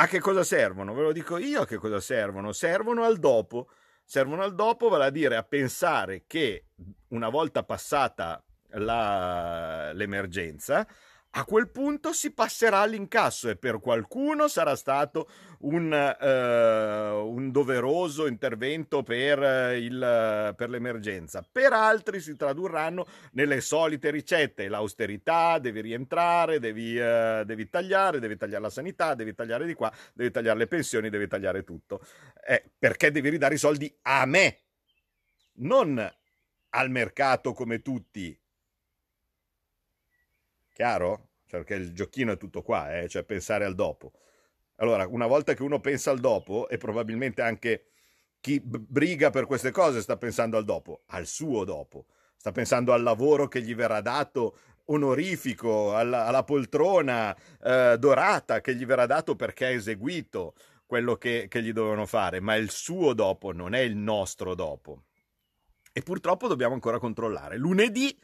A 0.00 0.06
che 0.06 0.18
cosa 0.18 0.42
servono? 0.44 0.94
Ve 0.94 1.02
lo 1.02 1.12
dico 1.12 1.36
io 1.36 1.60
a 1.60 1.66
che 1.66 1.76
cosa 1.76 2.00
servono. 2.00 2.52
Servono 2.52 3.04
al 3.04 3.18
dopo. 3.18 3.68
Servono 4.02 4.42
al 4.42 4.54
dopo, 4.54 4.88
vale 4.88 5.04
a 5.04 5.10
dire 5.10 5.36
a 5.36 5.42
pensare 5.42 6.24
che 6.26 6.68
una 7.08 7.28
volta 7.28 7.64
passata 7.64 8.42
la, 8.70 9.92
l'emergenza, 9.92 10.88
a 11.32 11.44
quel 11.44 11.68
punto 11.68 12.12
si 12.12 12.32
passerà 12.32 12.80
all'incasso 12.80 13.48
e 13.48 13.56
per 13.56 13.78
qualcuno 13.78 14.48
sarà 14.48 14.74
stato 14.74 15.28
un, 15.60 15.92
uh, 15.92 17.24
un 17.24 17.50
doveroso 17.52 18.26
intervento 18.26 19.02
per, 19.02 19.38
uh, 19.38 19.76
il, 19.76 20.54
per, 20.56 20.70
l'emergenza, 20.70 21.46
per 21.50 21.72
altri 21.72 22.20
si 22.20 22.34
tradurranno 22.34 23.06
nelle 23.32 23.60
solite 23.60 24.10
ricette, 24.10 24.68
l'austerità, 24.68 25.58
devi 25.58 25.80
rientrare, 25.80 26.58
devi, 26.58 26.96
uh, 26.96 27.44
devi 27.44 27.68
tagliare, 27.68 28.18
devi 28.18 28.36
tagliare 28.36 28.62
la 28.62 28.70
sanità, 28.70 29.14
devi 29.14 29.34
tagliare 29.34 29.66
di 29.66 29.74
qua, 29.74 29.92
devi 30.12 30.30
tagliare 30.32 30.58
le 30.58 30.66
pensioni, 30.66 31.10
devi 31.10 31.28
tagliare 31.28 31.62
tutto. 31.62 32.00
Eh, 32.44 32.64
perché 32.76 33.12
devi 33.12 33.28
ridare 33.28 33.54
i 33.54 33.58
soldi 33.58 33.94
a 34.02 34.24
me, 34.26 34.62
non 35.58 36.12
al 36.70 36.90
mercato 36.90 37.52
come 37.52 37.82
tutti 37.82 38.36
Chiaro? 40.80 41.28
Cioè, 41.44 41.60
perché 41.60 41.74
il 41.74 41.92
giochino 41.92 42.32
è 42.32 42.36
tutto 42.38 42.62
qua, 42.62 42.98
eh? 42.98 43.06
cioè 43.06 43.22
pensare 43.22 43.66
al 43.66 43.74
dopo. 43.74 44.12
Allora, 44.76 45.06
una 45.06 45.26
volta 45.26 45.52
che 45.52 45.62
uno 45.62 45.78
pensa 45.78 46.10
al 46.10 46.20
dopo, 46.20 46.70
e 46.70 46.78
probabilmente 46.78 47.42
anche 47.42 47.88
chi 48.40 48.62
briga 48.64 49.28
per 49.28 49.44
queste 49.44 49.72
cose 49.72 50.00
sta 50.00 50.16
pensando 50.16 50.56
al 50.56 50.64
dopo, 50.64 51.02
al 51.08 51.26
suo 51.26 51.64
dopo, 51.64 52.06
sta 52.34 52.50
pensando 52.50 52.94
al 52.94 53.02
lavoro 53.02 53.46
che 53.46 53.60
gli 53.60 53.74
verrà 53.74 54.00
dato 54.00 54.56
onorifico, 54.86 55.94
alla, 55.94 56.24
alla 56.24 56.44
poltrona 56.44 57.36
eh, 57.62 57.96
dorata 57.98 58.62
che 58.62 58.74
gli 58.74 58.86
verrà 58.86 59.04
dato 59.04 59.36
perché 59.36 59.66
ha 59.66 59.70
eseguito 59.70 60.54
quello 60.86 61.16
che, 61.16 61.44
che 61.50 61.62
gli 61.62 61.74
dovevano 61.74 62.06
fare, 62.06 62.40
ma 62.40 62.54
il 62.54 62.70
suo 62.70 63.12
dopo 63.12 63.52
non 63.52 63.74
è 63.74 63.80
il 63.80 63.96
nostro 63.96 64.54
dopo. 64.54 65.02
E 65.92 66.00
purtroppo 66.00 66.48
dobbiamo 66.48 66.72
ancora 66.72 66.98
controllare. 66.98 67.58
Lunedì 67.58 68.18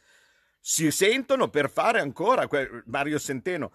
si 0.69 0.91
sentono 0.91 1.47
per 1.49 1.69
fare 1.69 2.01
ancora 2.01 2.45
Mario 2.87 3.17
Centeno. 3.17 3.71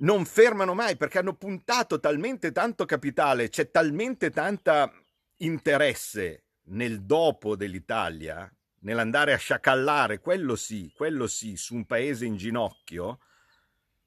Non 0.00 0.26
fermano 0.26 0.74
mai 0.74 0.98
perché 0.98 1.16
hanno 1.16 1.34
puntato 1.34 1.98
talmente 1.98 2.52
tanto 2.52 2.84
capitale, 2.84 3.48
c'è 3.48 3.70
talmente 3.70 4.28
tanta 4.28 4.92
interesse 5.38 6.44
nel 6.64 7.04
dopo 7.04 7.56
dell'Italia, 7.56 8.52
nell'andare 8.80 9.32
a 9.32 9.38
sciacallare, 9.38 10.18
quello 10.18 10.56
sì, 10.56 10.92
quello 10.94 11.26
sì, 11.26 11.56
su 11.56 11.74
un 11.74 11.86
paese 11.86 12.26
in 12.26 12.36
ginocchio, 12.36 13.20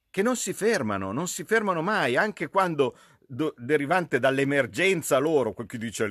che 0.08 0.22
non 0.22 0.36
si 0.36 0.52
fermano, 0.52 1.10
non 1.10 1.26
si 1.26 1.42
fermano 1.42 1.82
mai, 1.82 2.16
anche 2.16 2.46
quando 2.46 2.96
do, 3.18 3.54
derivante 3.56 4.20
dall'emergenza 4.20 5.18
loro, 5.18 5.52
quel 5.52 5.66
che 5.66 5.78
dice 5.78 6.06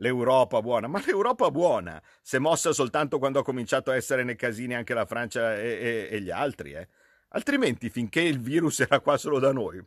l'Europa 0.00 0.60
buona, 0.60 0.86
ma 0.86 1.02
l'Europa 1.04 1.50
buona 1.50 2.02
si 2.20 2.36
è 2.36 2.38
mossa 2.38 2.72
soltanto 2.72 3.18
quando 3.18 3.38
ha 3.38 3.44
cominciato 3.44 3.90
a 3.90 3.96
essere 3.96 4.24
nei 4.24 4.36
casini 4.36 4.74
anche 4.74 4.94
la 4.94 5.06
Francia 5.06 5.56
e, 5.56 5.68
e, 5.68 6.08
e 6.10 6.20
gli 6.20 6.30
altri, 6.30 6.72
eh. 6.72 6.88
altrimenti 7.28 7.88
finché 7.88 8.20
il 8.20 8.40
virus 8.40 8.80
era 8.80 9.00
qua 9.00 9.16
solo 9.16 9.38
da 9.38 9.52
noi. 9.52 9.82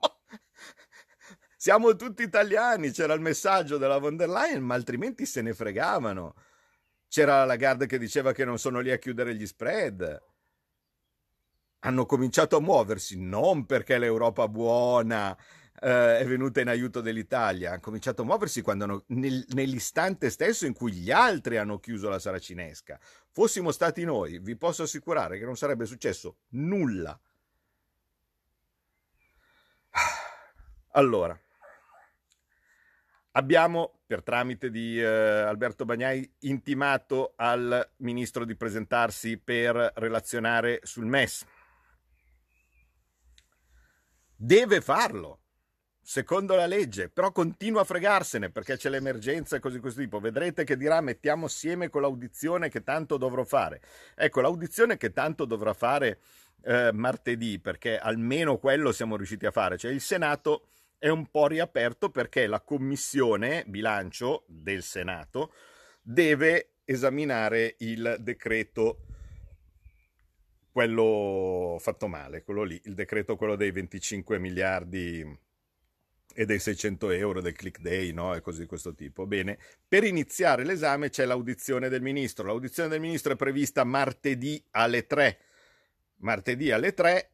Siamo 1.56 1.96
tutti 1.96 2.22
italiani, 2.22 2.92
c'era 2.92 3.14
il 3.14 3.20
messaggio 3.20 3.78
della 3.78 3.98
von 3.98 4.16
der 4.16 4.28
Leyen, 4.28 4.62
ma 4.62 4.74
altrimenti 4.74 5.26
se 5.26 5.42
ne 5.42 5.52
fregavano. 5.54 6.34
C'era 7.08 7.38
la 7.38 7.46
Lagarde 7.46 7.86
che 7.86 7.98
diceva 7.98 8.32
che 8.32 8.44
non 8.44 8.58
sono 8.58 8.80
lì 8.80 8.92
a 8.92 8.98
chiudere 8.98 9.34
gli 9.34 9.46
spread. 9.46 10.22
Hanno 11.80 12.06
cominciato 12.06 12.56
a 12.56 12.60
muoversi 12.60 13.18
non 13.18 13.66
perché 13.66 13.98
l'Europa 13.98 14.46
buona 14.46 15.36
eh, 15.80 16.18
è 16.18 16.24
venuta 16.26 16.60
in 16.60 16.68
aiuto 16.68 17.00
dell'Italia, 17.00 17.72
ha 17.72 17.80
cominciato 17.80 18.22
a 18.22 18.24
muoversi 18.24 18.62
quando 18.62 18.84
hanno, 18.84 19.04
nel, 19.08 19.44
nell'istante 19.50 20.30
stesso 20.30 20.66
in 20.66 20.72
cui 20.72 20.92
gli 20.92 21.10
altri 21.10 21.56
hanno 21.56 21.78
chiuso 21.78 22.08
la 22.08 22.18
saracinesca. 22.18 22.98
Fossimo 23.30 23.70
stati 23.70 24.04
noi, 24.04 24.38
vi 24.38 24.56
posso 24.56 24.82
assicurare 24.82 25.38
che 25.38 25.44
non 25.44 25.56
sarebbe 25.56 25.86
successo 25.86 26.38
nulla. 26.50 27.18
Allora, 30.92 31.38
abbiamo 33.32 34.00
per 34.06 34.22
tramite 34.22 34.70
di 34.70 34.98
eh, 34.98 35.04
Alberto 35.04 35.84
Bagnai 35.84 36.28
intimato 36.40 37.34
al 37.36 37.88
ministro 37.98 38.44
di 38.44 38.56
presentarsi 38.56 39.38
per 39.38 39.92
relazionare 39.96 40.80
sul 40.82 41.04
MES. 41.04 41.44
Deve 44.34 44.80
farlo 44.80 45.42
secondo 46.08 46.54
la 46.54 46.64
legge, 46.64 47.10
però 47.10 47.32
continua 47.32 47.82
a 47.82 47.84
fregarsene 47.84 48.48
perché 48.48 48.78
c'è 48.78 48.88
l'emergenza 48.88 49.56
e 49.56 49.60
così 49.60 49.74
di 49.74 49.82
questo 49.82 50.00
tipo. 50.00 50.18
Vedrete 50.18 50.64
che 50.64 50.78
dirà 50.78 51.02
mettiamo 51.02 51.44
assieme 51.44 51.90
con 51.90 52.00
l'audizione 52.00 52.70
che 52.70 52.82
tanto 52.82 53.18
dovrò 53.18 53.44
fare. 53.44 53.82
Ecco, 54.14 54.40
l'audizione 54.40 54.96
che 54.96 55.12
tanto 55.12 55.44
dovrà 55.44 55.74
fare 55.74 56.20
eh, 56.62 56.92
martedì, 56.94 57.58
perché 57.58 57.98
almeno 57.98 58.56
quello 58.56 58.90
siamo 58.90 59.16
riusciti 59.16 59.44
a 59.44 59.50
fare, 59.50 59.76
cioè 59.76 59.92
il 59.92 60.00
Senato 60.00 60.68
è 60.96 61.08
un 61.08 61.26
po' 61.26 61.46
riaperto 61.46 62.08
perché 62.08 62.46
la 62.46 62.62
commissione 62.62 63.64
bilancio 63.66 64.44
del 64.46 64.82
Senato 64.82 65.52
deve 66.00 66.76
esaminare 66.86 67.74
il 67.80 68.16
decreto 68.20 69.00
quello 70.72 71.76
fatto 71.80 72.08
male, 72.08 72.42
quello 72.44 72.62
lì, 72.62 72.80
il 72.84 72.94
decreto 72.94 73.36
quello 73.36 73.56
dei 73.56 73.72
25 73.72 74.38
miliardi 74.38 75.46
e 76.38 76.46
dei 76.46 76.60
600 76.60 77.10
euro 77.10 77.40
del 77.40 77.52
click 77.52 77.80
day 77.80 78.12
no? 78.12 78.32
e 78.32 78.40
cose 78.40 78.60
di 78.60 78.66
questo 78.66 78.94
tipo. 78.94 79.26
Bene, 79.26 79.58
per 79.88 80.04
iniziare 80.04 80.62
l'esame 80.62 81.10
c'è 81.10 81.24
l'audizione 81.24 81.88
del 81.88 82.00
ministro. 82.00 82.46
L'audizione 82.46 82.88
del 82.88 83.00
ministro 83.00 83.32
è 83.32 83.36
prevista 83.36 83.82
martedì 83.82 84.62
alle 84.70 85.04
3. 85.04 85.38
Martedì 86.18 86.70
alle 86.70 86.94
3 86.94 87.30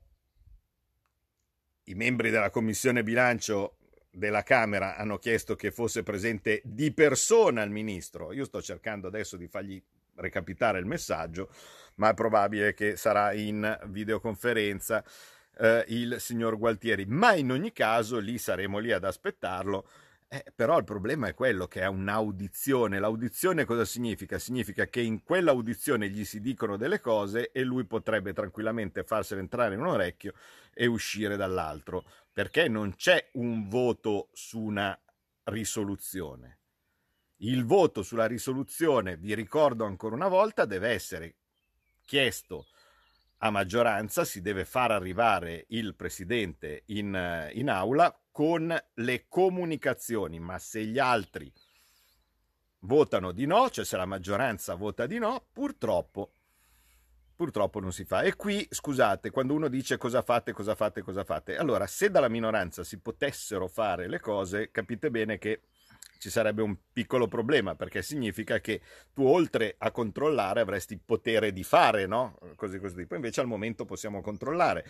i 1.85 1.95
membri 1.95 2.31
della 2.31 2.49
commissione 2.49 3.03
bilancio 3.03 3.77
della 4.11 4.43
Camera 4.43 4.97
hanno 4.97 5.19
chiesto 5.19 5.55
che 5.55 5.71
fosse 5.71 6.03
presente 6.03 6.63
di 6.65 6.91
persona 6.95 7.63
il 7.63 7.71
ministro. 7.71 8.33
Io 8.33 8.47
sto 8.47 8.63
cercando 8.63 9.09
adesso 9.09 9.37
di 9.37 9.49
fargli 9.49 9.83
recapitare 10.15 10.79
il 10.79 10.87
messaggio, 10.87 11.51
ma 11.97 12.09
è 12.09 12.15
probabile 12.15 12.73
che 12.73 12.97
sarà 12.97 13.35
in 13.35 13.81
videoconferenza 13.89 15.05
eh, 15.59 15.85
il 15.89 16.17
signor 16.19 16.59
Gualtieri, 16.59 17.05
ma 17.07 17.35
in 17.35 17.51
ogni 17.51 17.73
caso 17.73 18.19
lì 18.19 18.39
saremo 18.39 18.79
lì 18.79 18.93
ad 18.93 19.05
aspettarlo. 19.05 19.89
Eh, 20.29 20.45
però 20.55 20.79
il 20.79 20.85
problema 20.85 21.29
è 21.29 21.35
quello 21.35 21.69
che 21.69 21.83
è 21.83 21.87
un'audizione. 21.87 22.99
L'audizione 22.99 23.65
cosa 23.65 23.85
significa? 23.85 24.39
Significa 24.39 24.87
che 24.87 25.01
in 25.01 25.23
quell'audizione 25.23 26.09
gli 26.09 26.25
si 26.25 26.41
dicono 26.41 26.77
delle 26.77 27.01
cose 27.01 27.53
e 27.53 27.63
lui 27.63 27.85
potrebbe 27.85 28.33
tranquillamente 28.33 29.05
farsene 29.05 29.43
entrare 29.43 29.75
in 29.75 29.81
un 29.81 29.87
orecchio 29.87 30.33
e 30.73 30.87
uscire 30.87 31.37
dall'altro, 31.37 32.05
perché 32.33 32.69
non 32.69 32.97
c'è 32.97 33.29
un 33.35 33.69
voto 33.69 34.31
su 34.33 34.61
una 34.61 34.99
risoluzione. 35.45 36.59
Il 37.39 37.65
voto 37.65 38.03
sulla 38.03 38.27
risoluzione, 38.27 39.17
vi 39.17 39.35
ricordo 39.35 39.85
ancora 39.85 40.15
una 40.15 40.29
volta, 40.29 40.65
deve 40.65 40.89
essere 40.89 41.35
chiesto 42.05 42.67
a 43.45 43.51
maggioranza 43.51 44.25
si 44.25 44.41
deve 44.41 44.65
far 44.65 44.91
arrivare 44.91 45.67
il 45.69 45.95
presidente 45.95 46.85
in, 46.87 47.51
in 47.53 47.69
aula 47.69 48.19
con 48.31 48.75
le 48.95 49.27
comunicazioni, 49.29 50.41
ma 50.41 50.59
se 50.59 50.83
gli 50.87 50.99
altri 50.99 51.53
votano 52.81 53.33
di 53.33 53.45
no, 53.45 53.69
cioè 53.69 53.85
se 53.85 53.99
la 53.99 54.07
maggioranza 54.07 54.75
vota 54.75 55.07
di 55.07 55.19
no, 55.19 55.45
purtroppo 55.53 56.33
purtroppo 57.37 57.81
non 57.81 57.93
si 57.93 58.05
fa. 58.05 58.23
E 58.23 58.35
qui, 58.35 58.67
scusate, 58.71 59.31
quando 59.31 59.53
uno 59.55 59.69
dice 59.69 59.99
cosa 59.99 60.23
fate, 60.23 60.53
cosa 60.53 60.75
fate, 60.75 61.03
cosa 61.03 61.25
fate, 61.25 61.57
allora 61.57 61.87
se 61.87 62.11
dalla 62.11 62.29
minoranza 62.29 62.83
si 62.83 62.99
potessero 62.99 63.69
fare 63.69 64.09
le 64.09 64.21
cose, 64.21 64.71
capite 64.71 65.11
bene 65.11 65.37
che 65.37 65.61
ci 66.25 66.31
sarebbe 66.31 66.63
un 66.63 66.75
piccolo 66.91 67.29
problema 67.29 67.75
perché 67.75 68.01
significa 68.01 68.59
che 68.59 68.81
tu 69.13 69.27
oltre 69.27 69.75
a 69.77 69.91
controllare 69.91 70.63
avresti 70.63 70.97
potere 70.97 71.53
di 71.53 71.63
fare, 71.63 72.07
no? 72.07 72.39
Così 72.57 72.79
così 72.79 72.97
tipo. 72.97 73.15
Invece 73.15 73.43
al 73.43 73.47
momento 73.47 73.85
possiamo 73.85 74.23
controllare, 74.23 74.87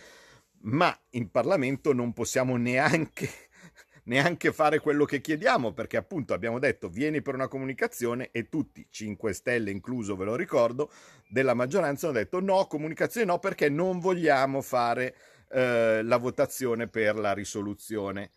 ma 0.61 0.97
in 1.11 1.33
Parlamento 1.33 1.93
non 1.93 2.13
possiamo 2.13 2.57
neanche 2.57 3.29
neanche 4.07 4.53
fare 4.53 4.79
quello 4.79 5.05
che 5.05 5.21
chiediamo, 5.21 5.73
perché 5.73 5.97
appunto 5.97 6.35
abbiamo 6.35 6.61
detto 6.61 6.89
vieni 6.89 7.21
per 7.21 7.35
una 7.35 7.49
comunicazione 7.49 8.29
e 8.31 8.49
tutti, 8.49 8.87
5 8.89 9.33
Stelle 9.33 9.73
incluso, 9.73 10.15
ve 10.15 10.27
lo 10.27 10.37
ricordo, 10.37 10.93
della 11.29 11.55
maggioranza 11.55 12.07
hanno 12.07 12.19
detto 12.19 12.39
no, 12.39 12.69
comunicazione 12.69 13.27
no, 13.27 13.41
perché 13.41 13.69
non 13.69 13.99
vogliamo 13.99 14.63
fare 14.63 15.17
eh, 15.51 16.01
la 16.01 16.17
votazione 16.17 16.87
per 16.87 17.17
la 17.17 17.33
risoluzione. 17.33 18.31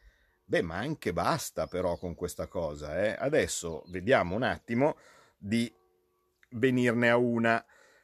Beh, 0.49 0.61
ma 0.61 0.77
anche 0.77 1.11
basta 1.11 1.67
però 1.67 1.97
con 1.97 2.15
questa 2.15 2.47
cosa. 2.47 3.03
Eh? 3.03 3.17
Adesso 3.19 3.83
vediamo 3.87 4.33
un 4.33 4.43
attimo 4.43 4.95
di 5.37 5.69
venirne 6.51 7.09
a 7.09 7.17
una. 7.17 7.63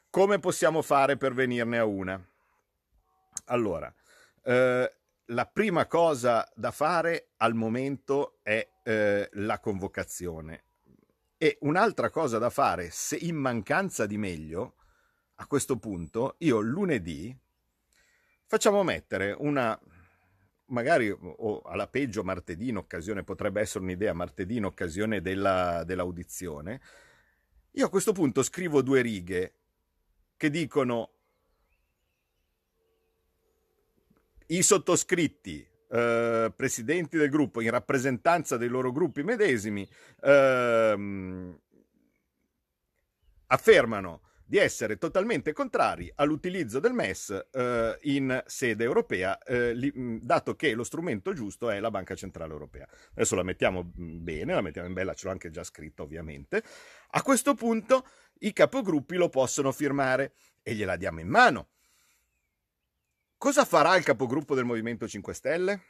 Come 0.09 0.39
possiamo 0.39 0.81
fare 0.81 1.15
per 1.15 1.33
venirne 1.33 1.77
a 1.77 1.85
una? 1.85 2.21
Allora, 3.45 3.93
eh, 4.43 4.93
la 5.27 5.45
prima 5.45 5.87
cosa 5.87 6.45
da 6.53 6.71
fare 6.71 7.29
al 7.37 7.53
momento 7.53 8.39
è 8.43 8.67
eh, 8.83 9.29
la 9.31 9.59
convocazione. 9.61 10.65
E 11.37 11.57
un'altra 11.61 12.09
cosa 12.09 12.39
da 12.39 12.49
fare, 12.49 12.89
se 12.89 13.15
in 13.15 13.37
mancanza 13.37 14.05
di 14.05 14.17
meglio, 14.17 14.75
a 15.35 15.47
questo 15.47 15.77
punto, 15.77 16.35
io 16.39 16.59
lunedì 16.59 17.33
facciamo 18.45 18.83
mettere 18.83 19.33
una, 19.39 19.79
magari 20.73 21.15
o 21.19 21.61
alla 21.61 21.87
peggio 21.87 22.23
martedì 22.23 22.69
in 22.69 22.77
occasione, 22.77 23.23
potrebbe 23.23 23.61
essere 23.61 23.83
un'idea, 23.83 24.11
martedì 24.13 24.57
in 24.57 24.65
occasione 24.65 25.21
della, 25.21 25.83
dell'audizione, 25.85 26.81
io 27.71 27.85
a 27.85 27.89
questo 27.89 28.11
punto 28.11 28.43
scrivo 28.43 28.81
due 28.81 29.01
righe 29.01 29.53
che 30.35 30.49
dicono 30.49 31.11
i 34.47 34.61
sottoscritti, 34.61 35.65
eh, 35.89 36.51
presidenti 36.55 37.17
del 37.17 37.29
gruppo, 37.29 37.61
in 37.61 37.69
rappresentanza 37.69 38.57
dei 38.57 38.67
loro 38.67 38.91
gruppi 38.91 39.23
medesimi, 39.23 39.87
ehm, 40.21 41.59
affermano 43.47 44.21
di 44.45 44.57
essere 44.57 44.97
totalmente 44.97 45.53
contrari 45.53 46.11
all'utilizzo 46.15 46.79
del 46.79 46.93
MES 46.93 47.47
eh, 47.51 47.97
in 48.03 48.43
sede 48.45 48.83
europea, 48.83 49.37
eh, 49.39 49.73
li, 49.73 49.91
dato 50.21 50.55
che 50.55 50.73
lo 50.73 50.83
strumento 50.83 51.33
giusto 51.33 51.69
è 51.69 51.79
la 51.79 51.91
Banca 51.91 52.15
Centrale 52.15 52.51
Europea. 52.51 52.87
Adesso 53.11 53.35
la 53.35 53.43
mettiamo 53.43 53.83
bene, 53.83 54.53
la 54.53 54.61
mettiamo 54.61 54.87
in 54.87 54.93
bella, 54.93 55.13
ce 55.13 55.25
l'ho 55.25 55.31
anche 55.31 55.49
già 55.49 55.63
scritto 55.63 56.03
ovviamente. 56.03 56.63
A 57.11 57.21
questo 57.21 57.53
punto 57.55 58.05
i 58.39 58.53
capogruppi 58.53 59.15
lo 59.15 59.29
possono 59.29 59.71
firmare 59.71 60.33
e 60.61 60.73
gliela 60.73 60.97
diamo 60.97 61.19
in 61.19 61.27
mano. 61.27 61.69
Cosa 63.37 63.65
farà 63.65 63.95
il 63.95 64.03
capogruppo 64.03 64.55
del 64.55 64.65
Movimento 64.65 65.07
5 65.07 65.33
Stelle? 65.33 65.81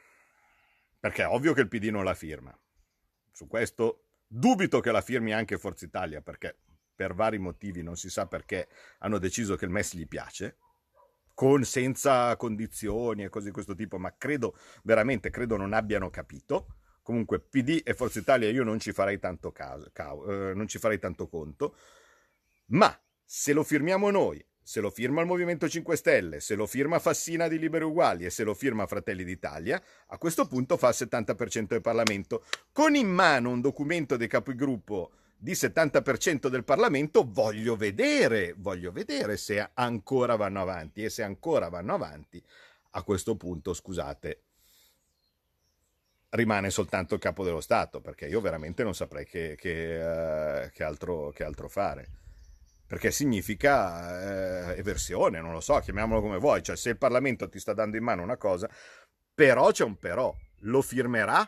Perché 1.00 1.24
è 1.24 1.27
ovvio 1.27 1.53
che 1.53 1.62
il 1.62 1.67
PD 1.67 1.86
non 1.86 2.03
la 2.03 2.15
firma. 2.15 2.57
Su 3.31 3.48
questo 3.48 4.05
dubito 4.27 4.79
che 4.79 4.91
la 4.91 5.01
firmi 5.01 5.33
anche 5.33 5.57
Forza 5.57 5.86
Italia, 5.86 6.22
perché 6.22 6.57
per 6.95 7.13
vari 7.13 7.38
motivi 7.38 7.81
non 7.81 7.95
si 7.95 8.09
sa 8.09 8.27
perché 8.27 8.67
hanno 9.00 9.17
deciso 9.17 9.55
che 9.55 9.65
il 9.65 9.71
MES 9.71 9.95
gli 9.95 10.07
piace, 10.07 10.57
con 11.33 11.63
senza 11.63 12.35
condizioni 12.35 13.23
e 13.23 13.29
cose 13.29 13.47
di 13.47 13.51
questo 13.51 13.75
tipo, 13.75 13.97
ma 13.97 14.15
credo 14.15 14.55
veramente, 14.83 15.29
credo 15.29 15.57
non 15.57 15.73
abbiano 15.73 16.09
capito. 16.09 16.77
Comunque 17.01 17.39
PD 17.41 17.81
e 17.83 17.93
Forza 17.93 18.19
Italia 18.19 18.50
io 18.50 18.63
non 18.63 18.79
ci 18.79 18.93
farei 18.93 19.19
tanto, 19.19 19.51
caso, 19.51 19.91
eh, 19.91 20.53
non 20.53 20.67
ci 20.67 20.79
farei 20.79 21.00
tanto 21.00 21.27
conto, 21.27 21.75
ma 22.67 22.97
se 23.25 23.51
lo 23.51 23.63
firmiamo 23.63 24.09
noi 24.09 24.45
se 24.65 24.79
lo 24.79 24.89
firma 24.89 25.19
il 25.19 25.27
Movimento 25.27 25.67
5 25.67 25.97
Stelle, 25.97 26.39
se 26.39 26.55
lo 26.55 26.65
firma 26.65 26.97
Fassina 26.97 27.50
di 27.50 27.59
Liberi 27.59 27.83
Uguali 27.83 28.23
e 28.23 28.29
se 28.29 28.45
lo 28.45 28.53
firma 28.53 28.88
Fratelli 28.88 29.25
d'Italia, 29.25 29.81
a 30.07 30.17
questo 30.17 30.47
punto 30.47 30.77
fa 30.77 30.88
il 30.88 30.95
70% 30.97 31.67
del 31.67 31.81
Parlamento. 31.81 32.45
Con 32.71 32.95
in 32.95 33.09
mano 33.09 33.50
un 33.50 33.59
documento 33.59 34.15
dei 34.15 34.29
capigruppo 34.29 35.12
di 35.43 35.51
70% 35.51 36.47
del 36.47 36.63
Parlamento, 36.63 37.27
voglio 37.29 37.75
vedere, 37.75 38.53
voglio 38.56 38.93
vedere 38.93 39.36
se 39.36 39.71
ancora 39.73 40.38
vanno 40.38 40.62
avanti 40.62 41.03
e 41.03 41.10
se 41.10 41.21
ancora 41.21 41.67
vanno 41.67 41.93
avanti, 41.95 42.41
a 42.91 43.03
questo 43.03 43.36
punto, 43.36 43.73
scusate, 43.73 44.41
rimane 46.29 46.69
soltanto 46.69 47.15
il 47.15 47.19
capo 47.19 47.43
dello 47.43 47.60
Stato, 47.60 47.99
perché 47.99 48.27
io 48.27 48.39
veramente 48.39 48.84
non 48.84 48.95
saprei 48.95 49.25
che, 49.25 49.58
che, 49.60 49.97
uh, 49.97 50.71
che, 50.71 50.84
altro, 50.86 51.32
che 51.32 51.43
altro 51.43 51.67
fare. 51.67 52.08
Perché 52.88 53.12
significa 53.12 54.71
eh, 54.71 54.77
eversione, 54.77 55.41
non 55.41 55.51
lo 55.51 55.60
so, 55.60 55.77
chiamiamolo 55.79 56.21
come 56.21 56.38
vuoi, 56.38 56.63
cioè 56.63 56.77
se 56.77 56.91
il 56.91 56.97
Parlamento 56.97 57.49
ti 57.49 57.60
sta 57.60 57.73
dando 57.73 57.97
in 57.97 58.03
mano 58.03 58.23
una 58.23 58.38
cosa, 58.38 58.69
però 59.34 59.71
c'è 59.71 59.84
un 59.84 59.97
però, 59.97 60.34
lo 60.60 60.82
firmerà? 60.82 61.45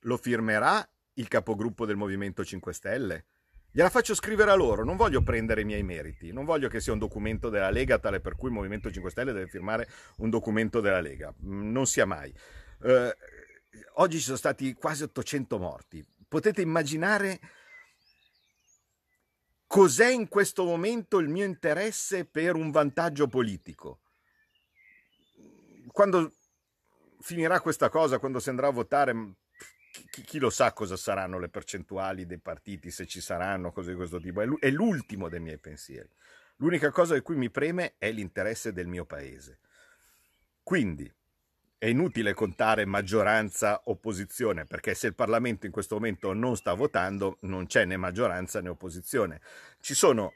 Lo 0.00 0.16
firmerà 0.16 0.84
il 1.14 1.28
capogruppo 1.28 1.86
del 1.86 1.96
Movimento 1.96 2.44
5 2.44 2.72
Stelle? 2.72 3.26
Gliela 3.74 3.88
faccio 3.88 4.14
scrivere 4.14 4.50
a 4.50 4.54
loro, 4.54 4.84
non 4.84 4.96
voglio 4.96 5.22
prendere 5.22 5.62
i 5.62 5.64
miei 5.64 5.82
meriti, 5.82 6.30
non 6.30 6.44
voglio 6.44 6.68
che 6.68 6.78
sia 6.78 6.92
un 6.92 6.98
documento 6.98 7.48
della 7.48 7.70
Lega 7.70 7.98
tale 7.98 8.20
per 8.20 8.36
cui 8.36 8.48
il 8.48 8.54
Movimento 8.54 8.90
5 8.90 9.10
Stelle 9.10 9.32
deve 9.32 9.48
firmare 9.48 9.88
un 10.18 10.28
documento 10.28 10.80
della 10.80 11.00
Lega, 11.00 11.32
mm, 11.42 11.70
non 11.72 11.86
sia 11.86 12.04
mai. 12.04 12.30
Eh, 12.82 13.16
oggi 13.94 14.18
ci 14.18 14.24
sono 14.24 14.36
stati 14.36 14.74
quasi 14.74 15.04
800 15.04 15.58
morti, 15.58 16.04
potete 16.28 16.60
immaginare 16.60 17.40
cos'è 19.66 20.10
in 20.10 20.28
questo 20.28 20.64
momento 20.64 21.18
il 21.18 21.28
mio 21.28 21.46
interesse 21.46 22.26
per 22.26 22.56
un 22.56 22.70
vantaggio 22.70 23.26
politico. 23.26 24.00
Quando 25.86 26.30
finirà 27.20 27.58
questa 27.60 27.88
cosa, 27.88 28.18
quando 28.18 28.38
si 28.38 28.50
andrà 28.50 28.66
a 28.66 28.72
votare, 28.72 29.36
chi, 29.92 30.22
chi, 30.22 30.38
lo 30.38 30.50
sa 30.50 30.72
cosa 30.72 30.96
saranno 30.96 31.38
le 31.38 31.48
percentuali 31.48 32.26
dei 32.26 32.38
partiti, 32.38 32.90
se 32.90 33.06
ci 33.06 33.20
saranno, 33.20 33.70
cose 33.70 33.90
di 33.90 33.96
questo 33.96 34.18
tipo. 34.18 34.40
È 34.58 34.70
l'ultimo 34.70 35.28
dei 35.28 35.40
miei 35.40 35.58
pensieri. 35.58 36.08
L'unica 36.56 36.90
cosa 36.90 37.14
di 37.14 37.20
cui 37.20 37.36
mi 37.36 37.50
preme 37.50 37.94
è 37.98 38.10
l'interesse 38.10 38.72
del 38.72 38.86
mio 38.86 39.04
paese. 39.04 39.58
Quindi, 40.62 41.12
è 41.82 41.86
inutile 41.86 42.32
contare 42.32 42.84
maggioranza 42.84 43.82
opposizione 43.86 44.66
perché 44.66 44.94
se 44.94 45.08
il 45.08 45.16
Parlamento 45.16 45.66
in 45.66 45.72
questo 45.72 45.96
momento 45.96 46.32
non 46.32 46.54
sta 46.54 46.74
votando 46.74 47.38
non 47.40 47.66
c'è 47.66 47.84
né 47.84 47.96
maggioranza 47.96 48.60
né 48.60 48.68
opposizione. 48.68 49.40
Ci 49.80 49.94
sono 49.94 50.32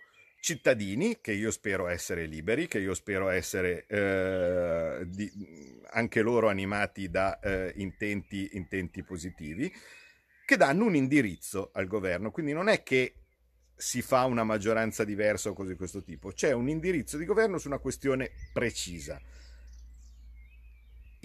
cittadini 0.47 1.19
che 1.21 1.33
io 1.33 1.51
spero 1.51 1.89
essere 1.89 2.25
liberi, 2.25 2.69
che 2.69 2.79
io 2.79 2.95
spero 2.95 3.31
essere 3.31 3.85
eh, 3.89 5.05
di, 5.09 5.29
anche 5.91 6.23
loro 6.23 6.49
animati 6.49 7.11
da 7.11 7.41
eh, 7.41 7.73
intenti, 7.79 8.51
intenti 8.53 9.03
positivi, 9.03 9.73
che 10.45 10.57
danno 10.57 10.85
un 10.85 10.95
indirizzo 10.95 11.71
al 11.73 11.89
governo. 11.89 12.31
Quindi 12.31 12.53
non 12.53 12.69
è 12.69 12.85
che 12.85 13.15
si 13.75 14.03
fa 14.03 14.25
una 14.27 14.45
maggioranza 14.45 15.03
diversa 15.03 15.51
o 15.51 15.53
cose 15.53 15.71
di 15.71 15.77
questo 15.77 16.05
tipo, 16.05 16.31
c'è 16.31 16.53
un 16.53 16.69
indirizzo 16.69 17.17
di 17.17 17.25
governo 17.25 17.59
su 17.59 17.67
una 17.67 17.79
questione 17.79 18.31
precisa 18.53 19.21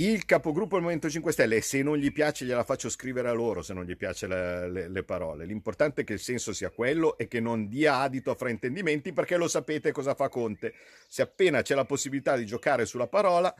il 0.04 0.26
capogruppo 0.26 0.74
del 0.74 0.82
Movimento 0.82 1.12
5 1.12 1.32
Stelle 1.32 1.62
se 1.62 1.84
non 1.84 1.96
gli 1.96 2.12
piace 2.12 2.44
gliela 2.44 2.64
faccio 2.64 2.90
scrivere 2.90 3.30
a 3.30 3.34
loro 3.34 3.62
se 3.62 3.74
non 3.74 3.86
gli 3.86 3.96
piace 3.96 4.26
le, 4.26 4.68
le, 4.68 4.88
le, 4.88 5.04
parole. 5.04 5.46
L'importante 5.46 6.02
è 6.02 6.04
che 6.04 6.14
il 6.14 6.20
senso 6.20 6.54
sia 6.54 6.72
quello 6.72 7.18
e 7.20 7.28
che 7.28 7.40
non 7.40 7.68
dia 7.68 7.98
adito 7.98 8.32
a 8.32 8.36
fraintendimenti 8.36 9.14
perché 9.14 9.38
lo 9.38 9.48
sapete 9.48 9.92
cosa 9.92 10.16
fa 10.16 10.28
Conte. 10.28 10.74
Se 11.08 11.22
appena 11.22 11.62
c'è 11.62 11.76
la 11.76 11.86
possibilità 11.86 12.36
di 12.36 12.48
giocare 12.48 12.88
sulla 12.88 13.08
parola 13.08 13.54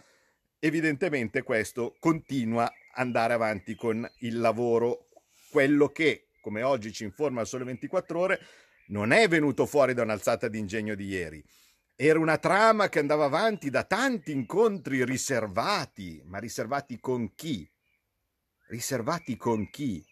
evidentemente 0.58 1.44
questo 1.44 1.96
continua 2.00 2.64
ad 2.64 2.72
andare 2.94 3.34
avanti 3.34 3.76
con 3.76 4.10
il 4.20 4.40
lavoro. 4.40 5.10
Quello 5.52 5.90
che 5.90 6.30
come 6.42 6.64
oggi 6.64 6.92
ci 6.92 7.04
informa 7.04 7.42
il 7.42 7.48
Sole 7.48 7.66
24 7.66 8.20
Ore 8.20 8.40
non 8.88 9.12
è 9.12 9.28
venuto 9.28 9.68
fuori 9.68 9.94
da 9.94 10.02
un'alzata 10.02 10.48
di 10.48 10.58
ingegno 10.58 10.96
di 10.96 11.06
ieri 11.06 11.44
era 12.04 12.18
una 12.18 12.40
trama 12.40 12.90
che 12.90 12.98
andava 12.98 13.26
avanti 13.26 13.70
da 13.70 13.84
tanti 13.84 14.32
incontri 14.32 15.06
riservati, 15.06 16.20
ma 16.26 16.40
riservati 16.40 17.00
con 17.00 17.36
chi? 17.36 17.70
Riservati 18.70 19.38
con 19.38 19.70
chi? 19.70 20.04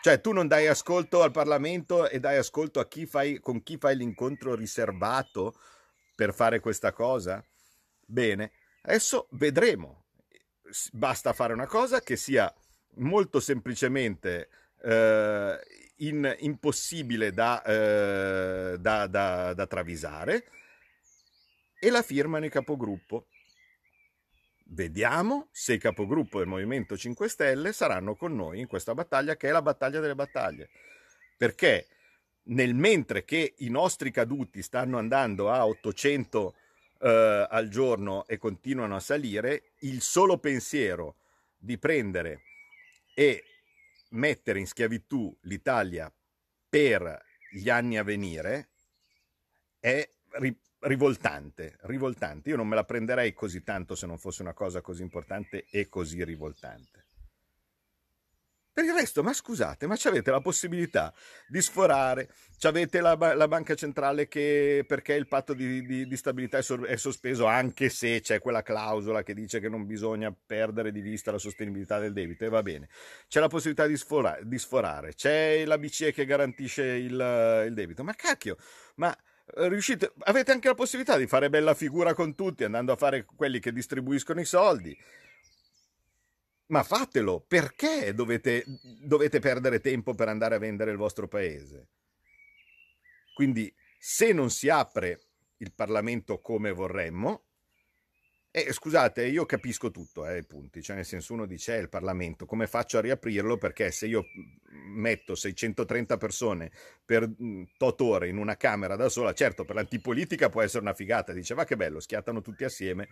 Cioè 0.00 0.18
tu 0.22 0.32
non 0.32 0.48
dai 0.48 0.66
ascolto 0.66 1.22
al 1.22 1.30
Parlamento 1.30 2.08
e 2.08 2.20
dai 2.20 2.38
ascolto 2.38 2.80
a 2.80 2.88
chi 2.88 3.04
fai, 3.04 3.38
con 3.40 3.62
chi 3.62 3.76
fai 3.76 3.96
l'incontro 3.96 4.54
riservato 4.54 5.60
per 6.14 6.32
fare 6.32 6.60
questa 6.60 6.94
cosa? 6.94 7.44
Bene, 8.06 8.52
adesso 8.80 9.28
vedremo. 9.32 10.06
Basta 10.90 11.34
fare 11.34 11.52
una 11.52 11.66
cosa 11.66 12.00
che 12.00 12.16
sia 12.16 12.50
molto 12.94 13.40
semplicemente 13.40 14.48
eh, 14.82 15.60
in, 16.02 16.36
impossibile 16.40 17.32
da, 17.32 17.62
eh, 17.62 18.76
da, 18.78 19.06
da, 19.06 19.54
da 19.54 19.66
travisare 19.66 20.44
e 21.78 21.90
la 21.90 22.02
firmano 22.02 22.44
i 22.44 22.50
capogruppo. 22.50 23.26
vediamo 24.66 25.48
se 25.50 25.74
i 25.74 25.78
capogruppo 25.78 26.38
del 26.38 26.46
Movimento 26.46 26.96
5 26.96 27.28
Stelle 27.28 27.72
saranno 27.72 28.14
con 28.14 28.34
noi 28.34 28.60
in 28.60 28.66
questa 28.66 28.94
battaglia 28.94 29.36
che 29.36 29.48
è 29.48 29.52
la 29.52 29.62
battaglia 29.62 30.00
delle 30.00 30.14
battaglie. 30.14 30.70
Perché 31.36 31.88
nel 32.44 32.74
mentre 32.74 33.24
che 33.24 33.54
i 33.58 33.68
nostri 33.68 34.10
caduti 34.10 34.62
stanno 34.62 34.98
andando 34.98 35.50
a 35.50 35.66
800 35.66 36.54
eh, 37.00 37.46
al 37.50 37.68
giorno 37.68 38.26
e 38.26 38.38
continuano 38.38 38.96
a 38.96 39.00
salire, 39.00 39.72
il 39.80 40.00
solo 40.00 40.38
pensiero 40.38 41.16
di 41.56 41.78
prendere 41.78 42.42
e 43.14 43.44
mettere 44.12 44.58
in 44.58 44.66
schiavitù 44.66 45.36
l'Italia 45.42 46.12
per 46.68 47.22
gli 47.50 47.68
anni 47.68 47.98
a 47.98 48.02
venire 48.02 48.70
è 49.78 50.08
ri- 50.38 50.58
rivoltante, 50.80 51.76
rivoltante. 51.82 52.50
Io 52.50 52.56
non 52.56 52.68
me 52.68 52.74
la 52.74 52.84
prenderei 52.84 53.32
così 53.32 53.62
tanto 53.62 53.94
se 53.94 54.06
non 54.06 54.18
fosse 54.18 54.42
una 54.42 54.54
cosa 54.54 54.80
così 54.80 55.02
importante 55.02 55.66
e 55.70 55.88
così 55.88 56.24
rivoltante. 56.24 57.01
Per 58.74 58.84
il 58.84 58.92
resto, 58.94 59.22
ma 59.22 59.34
scusate, 59.34 59.86
ma 59.86 59.96
avete 60.02 60.30
la 60.30 60.40
possibilità 60.40 61.12
di 61.46 61.60
sforare, 61.60 62.30
avete 62.62 63.02
la, 63.02 63.16
la, 63.34 63.46
banca 63.46 63.74
centrale 63.74 64.28
che 64.28 64.82
perché 64.86 65.12
il 65.12 65.28
patto 65.28 65.52
di, 65.52 65.84
di, 65.84 66.06
di 66.06 66.16
stabilità 66.16 66.56
è, 66.56 66.62
so, 66.62 66.82
è, 66.86 66.96
sospeso 66.96 67.44
anche 67.44 67.90
se 67.90 68.20
c'è 68.20 68.40
quella 68.40 68.62
clausola 68.62 69.22
che 69.22 69.34
dice 69.34 69.60
che 69.60 69.68
non 69.68 69.84
bisogna 69.84 70.34
perdere 70.34 70.90
di 70.90 71.02
vista 71.02 71.30
la 71.30 71.36
sostenibilità 71.36 71.98
del 71.98 72.14
debito 72.14 72.46
e 72.46 72.48
va 72.48 72.62
bene. 72.62 72.88
C'è 73.28 73.40
la 73.40 73.48
possibilità 73.48 73.86
di, 73.86 73.96
sfora, 73.98 74.38
di 74.42 74.58
sforare, 74.58 75.12
c'è 75.12 75.66
la 75.66 75.76
BCE 75.76 76.12
che 76.12 76.24
garantisce 76.24 76.82
il, 76.82 77.64
il 77.66 77.74
debito, 77.74 78.02
ma 78.02 78.14
cacchio, 78.14 78.56
ma 78.94 79.14
eh, 79.54 79.68
riuscite, 79.68 80.14
avete 80.20 80.50
anche 80.50 80.68
la 80.68 80.74
possibilità 80.74 81.18
di 81.18 81.26
fare 81.26 81.50
bella 81.50 81.74
figura 81.74 82.14
con 82.14 82.34
tutti 82.34 82.64
andando 82.64 82.92
a 82.92 82.96
fare 82.96 83.26
quelli 83.26 83.60
che 83.60 83.70
distribuiscono 83.70 84.40
i 84.40 84.46
soldi 84.46 84.96
ma 86.72 86.82
fatelo, 86.82 87.44
perché 87.46 88.14
dovete, 88.14 88.64
dovete 89.02 89.40
perdere 89.40 89.80
tempo 89.80 90.14
per 90.14 90.28
andare 90.28 90.54
a 90.54 90.58
vendere 90.58 90.90
il 90.90 90.96
vostro 90.96 91.28
paese? 91.28 91.88
Quindi 93.34 93.72
se 93.98 94.32
non 94.32 94.50
si 94.50 94.70
apre 94.70 95.20
il 95.58 95.72
Parlamento 95.74 96.40
come 96.40 96.72
vorremmo, 96.72 97.44
eh, 98.54 98.70
scusate, 98.70 99.24
io 99.24 99.46
capisco 99.46 99.90
tutto, 99.90 100.26
eh, 100.26 100.42
punti, 100.44 100.82
cioè 100.82 100.96
nel 100.96 101.06
senso 101.06 101.32
uno 101.32 101.46
dice, 101.46 101.74
eh, 101.74 101.80
il 101.80 101.88
Parlamento, 101.88 102.44
come 102.44 102.66
faccio 102.66 102.98
a 102.98 103.00
riaprirlo? 103.00 103.56
Perché 103.56 103.90
se 103.90 104.06
io 104.06 104.26
metto 104.94 105.34
630 105.34 106.18
persone 106.18 106.70
per 107.02 107.30
tot 107.78 108.00
ore 108.02 108.28
in 108.28 108.36
una 108.36 108.58
camera 108.58 108.94
da 108.94 109.08
sola, 109.08 109.32
certo 109.32 109.64
per 109.64 109.76
l'antipolitica 109.76 110.50
può 110.50 110.60
essere 110.60 110.82
una 110.82 110.92
figata, 110.92 111.32
dice 111.32 111.54
va 111.54 111.64
che 111.64 111.76
bello, 111.76 111.98
schiattano 111.98 112.42
tutti 112.42 112.64
assieme 112.64 113.08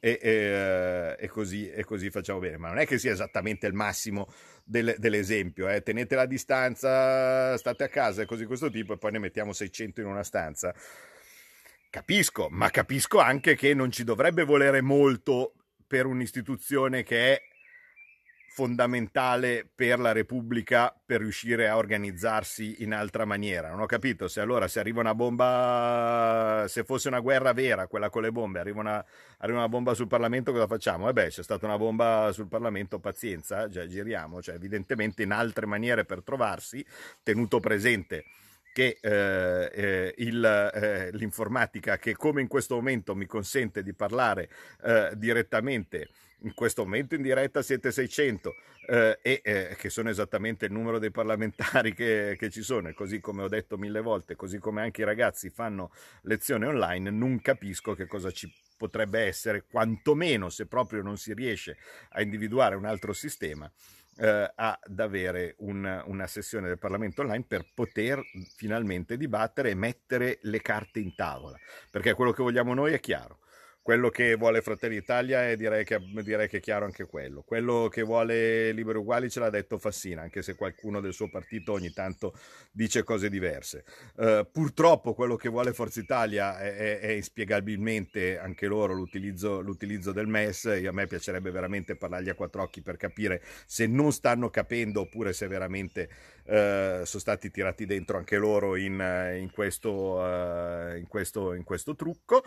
e, 0.00 0.18
e, 0.22 1.16
e, 1.18 1.28
così, 1.28 1.68
e 1.70 1.84
così, 1.84 2.08
facciamo 2.08 2.38
bene, 2.38 2.56
ma 2.56 2.68
non 2.68 2.78
è 2.78 2.86
che 2.86 2.98
sia 2.98 3.12
esattamente 3.12 3.66
il 3.66 3.74
massimo 3.74 4.32
del, 4.64 4.94
dell'esempio, 4.96 5.68
eh. 5.68 5.82
tenete 5.82 6.14
la 6.14 6.24
distanza, 6.24 7.58
state 7.58 7.84
a 7.84 7.88
casa 7.88 8.22
e 8.22 8.24
così 8.24 8.46
questo 8.46 8.70
tipo 8.70 8.94
e 8.94 8.96
poi 8.96 9.12
ne 9.12 9.18
mettiamo 9.18 9.52
600 9.52 10.00
in 10.00 10.06
una 10.06 10.24
stanza. 10.24 10.74
Capisco, 11.90 12.48
ma 12.50 12.68
capisco 12.68 13.18
anche 13.18 13.56
che 13.56 13.72
non 13.72 13.90
ci 13.90 14.04
dovrebbe 14.04 14.44
volere 14.44 14.82
molto 14.82 15.54
per 15.86 16.04
un'istituzione 16.04 17.02
che 17.02 17.32
è 17.32 17.42
fondamentale 18.50 19.66
per 19.74 19.98
la 19.98 20.12
Repubblica 20.12 20.94
per 21.06 21.20
riuscire 21.20 21.66
a 21.66 21.78
organizzarsi 21.78 22.82
in 22.82 22.92
altra 22.92 23.24
maniera. 23.24 23.70
Non 23.70 23.80
ho 23.80 23.86
capito 23.86 24.28
se 24.28 24.40
allora 24.40 24.68
se 24.68 24.80
arriva 24.80 25.00
una 25.00 25.14
bomba, 25.14 26.66
se 26.68 26.84
fosse 26.84 27.08
una 27.08 27.20
guerra 27.20 27.54
vera, 27.54 27.86
quella 27.86 28.10
con 28.10 28.20
le 28.20 28.32
bombe, 28.32 28.58
arriva 28.58 28.80
una, 28.80 29.02
arriva 29.38 29.56
una 29.56 29.68
bomba 29.70 29.94
sul 29.94 30.08
Parlamento, 30.08 30.52
cosa 30.52 30.66
facciamo? 30.66 31.08
Eh 31.08 31.14
beh, 31.14 31.28
c'è 31.28 31.42
stata 31.42 31.64
una 31.64 31.78
bomba 31.78 32.28
sul 32.32 32.48
Parlamento, 32.48 32.98
pazienza, 32.98 33.66
già 33.68 33.86
giriamo, 33.86 34.42
cioè 34.42 34.56
evidentemente 34.56 35.22
in 35.22 35.30
altre 35.30 35.64
maniere 35.64 36.04
per 36.04 36.22
trovarsi, 36.22 36.84
tenuto 37.22 37.60
presente 37.60 38.24
che 38.78 38.98
eh, 39.00 39.70
eh, 39.74 40.14
il, 40.18 40.44
eh, 40.44 41.10
l'informatica 41.10 41.98
che 41.98 42.14
come 42.14 42.42
in 42.42 42.46
questo 42.46 42.76
momento 42.76 43.16
mi 43.16 43.26
consente 43.26 43.82
di 43.82 43.92
parlare 43.92 44.48
eh, 44.84 45.10
direttamente 45.16 46.10
in 46.42 46.54
questo 46.54 46.84
momento 46.84 47.16
in 47.16 47.22
diretta 47.22 47.60
siete 47.60 47.90
600 47.90 48.54
eh, 48.86 49.18
e 49.20 49.40
eh, 49.42 49.76
che 49.76 49.90
sono 49.90 50.10
esattamente 50.10 50.66
il 50.66 50.72
numero 50.72 51.00
dei 51.00 51.10
parlamentari 51.10 51.92
che, 51.92 52.36
che, 52.38 52.50
ci 52.50 52.62
sono 52.62 52.86
e 52.86 52.94
così 52.94 53.18
come 53.18 53.42
ho 53.42 53.48
detto 53.48 53.76
mille 53.78 54.00
volte 54.00 54.36
così 54.36 54.58
come 54.58 54.80
anche 54.80 55.02
i 55.02 55.04
ragazzi 55.04 55.50
fanno 55.50 55.90
lezione 56.22 56.66
online 56.66 57.10
non 57.10 57.40
capisco 57.40 57.94
che 57.94 58.06
cosa 58.06 58.30
ci 58.30 58.48
potrebbe 58.76 59.22
essere 59.22 59.64
quantomeno 59.68 60.50
se 60.50 60.66
proprio 60.66 61.02
non 61.02 61.16
si 61.16 61.34
riesce 61.34 61.78
a 62.10 62.22
individuare 62.22 62.76
un 62.76 62.84
altro 62.84 63.12
sistema 63.12 63.68
eh, 64.18 64.52
ad 64.54 64.98
avere 64.98 65.54
un, 65.58 66.02
una 66.06 66.26
sessione 66.26 66.68
del 66.68 66.78
Parlamento 66.78 67.22
online 67.22 67.44
per 67.46 67.66
poter 67.72 68.20
finalmente 68.56 69.16
dibattere 69.16 69.70
e 69.70 69.74
mettere 69.74 70.38
le 70.42 70.60
carte 70.60 71.00
in 71.00 71.14
tavola, 71.14 71.56
perché 71.90 72.14
quello 72.14 72.32
che 72.32 72.42
vogliamo 72.42 72.74
noi 72.74 72.92
è 72.92 73.00
chiaro 73.00 73.38
quello 73.88 74.10
che 74.10 74.34
vuole 74.34 74.60
Fratelli 74.60 74.96
Italia 74.96 75.48
e 75.48 75.56
direi 75.56 75.82
che, 75.82 75.98
direi 76.22 76.46
che, 76.46 76.58
è 76.58 76.60
chiaro 76.60 76.84
anche 76.84 77.06
quello. 77.06 77.40
Quello 77.40 77.88
che 77.90 78.02
vuole 78.02 78.70
Libero 78.72 79.00
Uguali 79.00 79.30
ce 79.30 79.40
l'ha 79.40 79.48
detto 79.48 79.78
Fassina, 79.78 80.20
anche 80.20 80.42
se 80.42 80.56
qualcuno 80.56 81.00
del 81.00 81.14
suo 81.14 81.30
partito 81.30 81.72
ogni 81.72 81.90
tanto 81.94 82.34
dice 82.70 83.02
cose 83.02 83.30
diverse. 83.30 83.84
Uh, 84.16 84.46
purtroppo 84.52 85.14
quello 85.14 85.36
che 85.36 85.48
vuole 85.48 85.72
Forza 85.72 86.00
Italia 86.00 86.58
è, 86.58 86.76
è, 86.76 86.98
è 86.98 87.10
inspiegabilmente 87.12 88.38
anche 88.38 88.66
loro 88.66 88.92
l'utilizzo, 88.92 89.62
l'utilizzo, 89.62 90.12
del 90.12 90.26
MES. 90.26 90.64
Io, 90.78 90.90
a 90.90 90.92
me 90.92 91.06
piacerebbe 91.06 91.50
veramente 91.50 91.96
parlargli 91.96 92.28
a 92.28 92.34
quattro 92.34 92.60
occhi 92.60 92.82
per 92.82 92.98
capire 92.98 93.40
se 93.64 93.86
non 93.86 94.12
stanno 94.12 94.50
capendo 94.50 95.00
oppure 95.00 95.32
se 95.32 95.46
veramente 95.46 96.10
uh, 96.42 96.52
sono 97.04 97.06
stati 97.06 97.50
tirati 97.50 97.86
dentro 97.86 98.18
anche 98.18 98.36
loro 98.36 98.76
in, 98.76 99.00
in, 99.40 99.50
questo, 99.50 100.18
uh, 100.18 100.94
in, 100.94 101.06
questo, 101.08 101.54
in 101.54 101.64
questo, 101.64 101.94
trucco. 101.94 102.44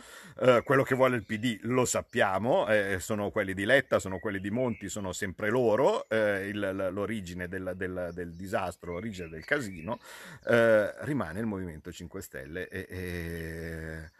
quello 0.64 0.84
che 0.84 0.94
vuole 0.94 1.16
il 1.16 1.30
PD 1.32 1.60
lo 1.62 1.86
sappiamo, 1.86 2.68
eh, 2.68 2.98
sono 3.00 3.30
quelli 3.30 3.54
di 3.54 3.64
Letta, 3.64 4.00
sono 4.00 4.20
quelli 4.20 4.42
di 4.42 4.52
Monti, 4.52 4.90
sono 4.90 5.14
sempre 5.14 5.50
loro, 5.50 6.10
eh, 6.10 6.50
il, 6.50 6.90
l'origine 6.92 7.48
del, 7.48 7.72
del, 7.78 8.12
del, 8.14 8.34
disastro, 8.34 8.92
l'origine 8.92 9.30
del 9.30 9.46
casino, 9.46 10.02
eh, 10.46 10.92
rimane 11.06 11.40
il 11.40 11.46
Movimento 11.46 11.90
5 11.90 12.22
Stelle 12.22 12.68
e, 12.68 12.86
e, 12.90 14.12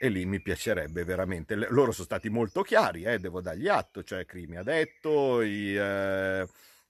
e, 0.00 0.08
lì 0.08 0.26
mi 0.26 0.40
piacerebbe 0.40 1.04
veramente, 1.04 1.54
loro 1.54 1.92
sono 1.92 2.06
stati 2.06 2.28
molto 2.28 2.62
chiari, 2.62 3.04
eh, 3.04 3.20
devo 3.20 3.40
dargli 3.40 3.68
atto, 3.68 4.02
cioè 4.02 4.26
Crimi 4.26 4.56
ha 4.56 4.64
detto, 4.64 5.42
i 5.42 5.78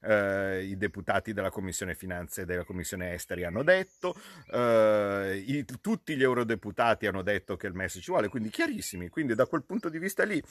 eh, 0.07 0.64
i 0.64 0.77
deputati 0.77 1.33
della 1.33 1.51
Commissione 1.51 1.95
Finanze 1.95 2.42
e 2.42 2.45
della 2.45 2.64
Commissione 2.64 3.12
Esteri 3.12 3.45
hanno 3.45 3.62
detto, 3.62 4.14
eh, 4.53 5.42
i, 5.47 5.64
tutti 5.81 6.16
gli 6.16 6.23
eurodeputati 6.23 7.07
hanno 7.07 7.23
detto 7.23 7.57
che 7.57 7.66
il 7.66 7.75
MES 7.75 7.99
ci 8.01 8.11
vuole, 8.11 8.29
quindi 8.29 8.51
chiarissimi. 8.51 9.09
Quindi 9.09 9.35
da 9.35 9.47
quel 9.47 9.64
punto 9.64 9.88
di 9.88 9.99
vista 9.99 10.25
lì 10.25 10.42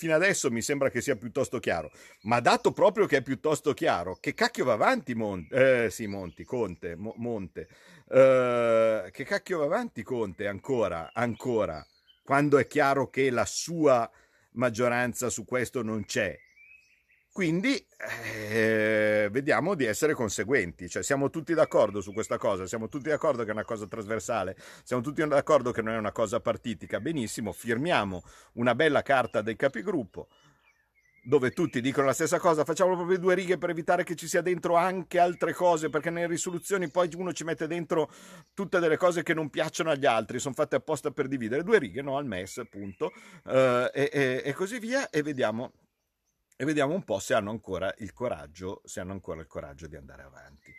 fino 0.00 0.14
adesso 0.14 0.50
mi 0.50 0.62
sembra 0.62 0.88
che 0.88 1.00
sia 1.00 1.16
piuttosto 1.16 1.58
chiaro. 1.58 1.90
Ma 2.22 2.40
dato 2.40 2.72
proprio 2.72 3.06
che 3.06 3.18
è 3.18 3.22
piuttosto 3.22 3.74
chiaro, 3.74 4.16
che 4.20 4.34
cacchio 4.34 4.64
va 4.64 4.72
avanti 4.72 5.14
Monte? 5.14 5.84
Eh, 5.84 5.90
sì, 5.90 6.06
Monti, 6.06 6.44
Conte, 6.44 6.96
Mo, 6.96 7.14
Monte. 7.16 7.68
Eh, 8.08 9.10
che 9.12 9.24
cacchio 9.24 9.58
va 9.58 9.64
avanti 9.64 10.02
Conte 10.02 10.46
ancora, 10.46 11.10
ancora, 11.12 11.86
quando 12.22 12.58
è 12.58 12.66
chiaro 12.66 13.10
che 13.10 13.30
la 13.30 13.44
sua 13.44 14.10
maggioranza 14.52 15.28
su 15.28 15.44
questo 15.44 15.82
non 15.82 16.04
c'è 16.04 16.38
quindi 17.32 17.86
eh, 18.50 19.28
vediamo 19.30 19.74
di 19.74 19.84
essere 19.84 20.14
conseguenti, 20.14 20.88
cioè 20.88 21.02
siamo 21.02 21.30
tutti 21.30 21.54
d'accordo 21.54 22.00
su 22.00 22.12
questa 22.12 22.38
cosa, 22.38 22.66
siamo 22.66 22.88
tutti 22.88 23.08
d'accordo 23.08 23.44
che 23.44 23.50
è 23.50 23.52
una 23.52 23.64
cosa 23.64 23.86
trasversale, 23.86 24.56
siamo 24.82 25.00
tutti 25.00 25.24
d'accordo 25.26 25.70
che 25.70 25.80
non 25.80 25.94
è 25.94 25.98
una 25.98 26.12
cosa 26.12 26.40
partitica, 26.40 27.00
benissimo, 27.00 27.52
firmiamo 27.52 28.22
una 28.54 28.74
bella 28.74 29.02
carta 29.02 29.42
dei 29.42 29.56
capigruppo 29.56 30.28
dove 31.22 31.50
tutti 31.50 31.80
dicono 31.80 32.06
la 32.06 32.12
stessa 32.12 32.38
cosa, 32.38 32.64
facciamo 32.64 32.96
proprio 32.96 33.18
due 33.18 33.34
righe 33.34 33.58
per 33.58 33.70
evitare 33.70 34.04
che 34.04 34.16
ci 34.16 34.26
sia 34.26 34.40
dentro 34.40 34.74
anche 34.74 35.18
altre 35.18 35.52
cose, 35.52 35.90
perché 35.90 36.10
nelle 36.10 36.26
risoluzioni 36.26 36.90
poi 36.90 37.10
uno 37.14 37.32
ci 37.32 37.44
mette 37.44 37.66
dentro 37.66 38.10
tutte 38.54 38.78
delle 38.80 38.96
cose 38.96 39.22
che 39.22 39.34
non 39.34 39.50
piacciono 39.50 39.90
agli 39.90 40.06
altri, 40.06 40.38
sono 40.38 40.54
fatte 40.54 40.76
apposta 40.76 41.10
per 41.10 41.28
dividere, 41.28 41.62
due 41.62 41.78
righe, 41.78 42.02
no, 42.02 42.16
al 42.16 42.26
MES, 42.26 42.58
appunto, 42.58 43.12
eh, 43.46 43.90
e, 43.92 44.10
e, 44.12 44.42
e 44.44 44.52
così 44.54 44.78
via, 44.78 45.10
e 45.10 45.22
vediamo 45.22 45.72
e 46.60 46.66
vediamo 46.66 46.92
un 46.92 47.04
po' 47.04 47.18
se 47.18 47.32
hanno 47.32 47.48
ancora 47.48 47.90
il 48.00 48.12
coraggio, 48.12 48.82
ancora 49.12 49.40
il 49.40 49.46
coraggio 49.46 49.86
di 49.86 49.96
andare 49.96 50.24
avanti. 50.24 50.74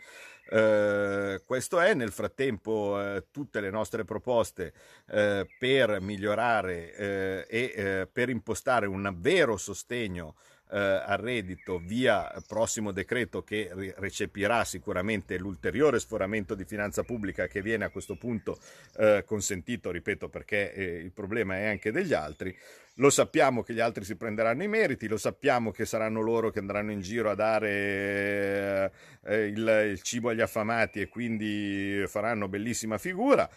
Eh, 0.51 1.41
questo 1.43 1.79
è 1.79 1.95
nel 1.95 2.11
frattempo 2.11 3.01
eh, 3.01 3.25
tutte 3.31 3.59
le 3.61 3.71
nostre 3.71 4.05
proposte 4.05 4.73
eh, 5.07 5.47
per 5.57 5.99
migliorare 5.99 6.93
eh, 6.93 7.47
e 7.49 7.73
eh, 7.75 8.07
per 8.11 8.29
impostare 8.29 8.85
un 8.85 9.11
vero 9.17 9.57
sostegno 9.57 10.35
eh, 10.71 10.77
al 10.77 11.17
reddito 11.17 11.77
via 11.79 12.31
prossimo 12.47 12.91
decreto 12.91 13.43
che 13.43 13.69
recepirà 13.97 14.63
sicuramente 14.63 15.37
l'ulteriore 15.37 15.99
sforamento 15.99 16.55
di 16.55 16.63
finanza 16.63 17.03
pubblica 17.03 17.47
che 17.47 17.61
viene 17.61 17.85
a 17.85 17.89
questo 17.89 18.15
punto 18.15 18.57
eh, 18.97 19.23
consentito, 19.25 19.91
ripeto, 19.91 20.29
perché 20.29 20.73
eh, 20.73 20.83
il 20.99 21.11
problema 21.11 21.57
è 21.57 21.65
anche 21.65 21.91
degli 21.91 22.13
altri. 22.13 22.55
Lo 22.95 23.09
sappiamo 23.09 23.63
che 23.63 23.73
gli 23.73 23.79
altri 23.79 24.03
si 24.03 24.15
prenderanno 24.15 24.63
i 24.63 24.67
meriti, 24.67 25.07
lo 25.07 25.17
sappiamo 25.17 25.71
che 25.71 25.85
saranno 25.85 26.21
loro 26.21 26.49
che 26.51 26.59
andranno 26.59 26.91
in 26.91 27.01
giro 27.01 27.29
a 27.29 27.35
dare 27.35 28.91
eh, 29.23 29.45
il, 29.45 29.87
il 29.91 30.01
cibo 30.01 30.29
agli 30.29 30.41
affamati 30.41 31.01
e 31.01 31.07
quindi 31.07 32.03
faranno 32.07 32.47
bellissima 32.47 32.97
figura. 32.97 33.49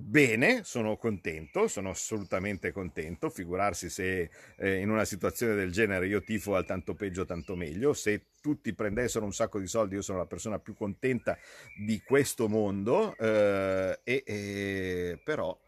Bene, 0.00 0.62
sono 0.62 0.96
contento, 0.96 1.66
sono 1.66 1.90
assolutamente 1.90 2.70
contento. 2.70 3.30
Figurarsi 3.30 3.90
se 3.90 4.30
eh, 4.56 4.76
in 4.76 4.90
una 4.90 5.04
situazione 5.04 5.56
del 5.56 5.72
genere 5.72 6.06
io 6.06 6.22
tifo 6.22 6.54
al 6.54 6.64
tanto 6.64 6.94
peggio, 6.94 7.24
tanto 7.24 7.56
meglio. 7.56 7.92
Se 7.94 8.26
tutti 8.40 8.72
prendessero 8.74 9.24
un 9.24 9.32
sacco 9.32 9.58
di 9.58 9.66
soldi, 9.66 9.96
io 9.96 10.02
sono 10.02 10.18
la 10.18 10.26
persona 10.26 10.60
più 10.60 10.74
contenta 10.74 11.36
di 11.76 12.00
questo 12.00 12.48
mondo. 12.48 13.16
Eh, 13.16 13.98
e, 14.04 14.22
e, 14.24 15.20
però, 15.24 15.58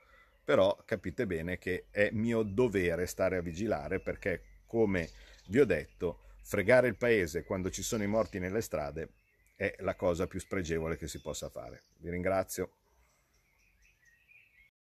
però 0.45 0.81
capite 0.85 1.27
bene 1.27 1.59
che 1.59 1.87
è 1.91 2.11
mio 2.13 2.45
dovere 2.45 3.07
stare 3.07 3.37
a 3.37 3.41
vigilare 3.43 3.99
perché, 3.99 4.61
come 4.65 5.11
vi 5.49 5.59
ho 5.59 5.65
detto, 5.65 6.21
fregare 6.45 6.87
il 6.87 6.97
paese 6.97 7.43
quando 7.43 7.69
ci 7.69 7.83
sono 7.83 8.05
i 8.05 8.07
morti 8.07 8.39
nelle 8.39 8.61
strade 8.61 9.09
è 9.57 9.75
la 9.81 9.97
cosa 9.97 10.29
più 10.29 10.39
spregevole 10.39 10.97
che 10.97 11.09
si 11.09 11.21
possa 11.21 11.49
fare. 11.49 11.83
Vi 11.99 12.11
ringrazio. 12.11 12.80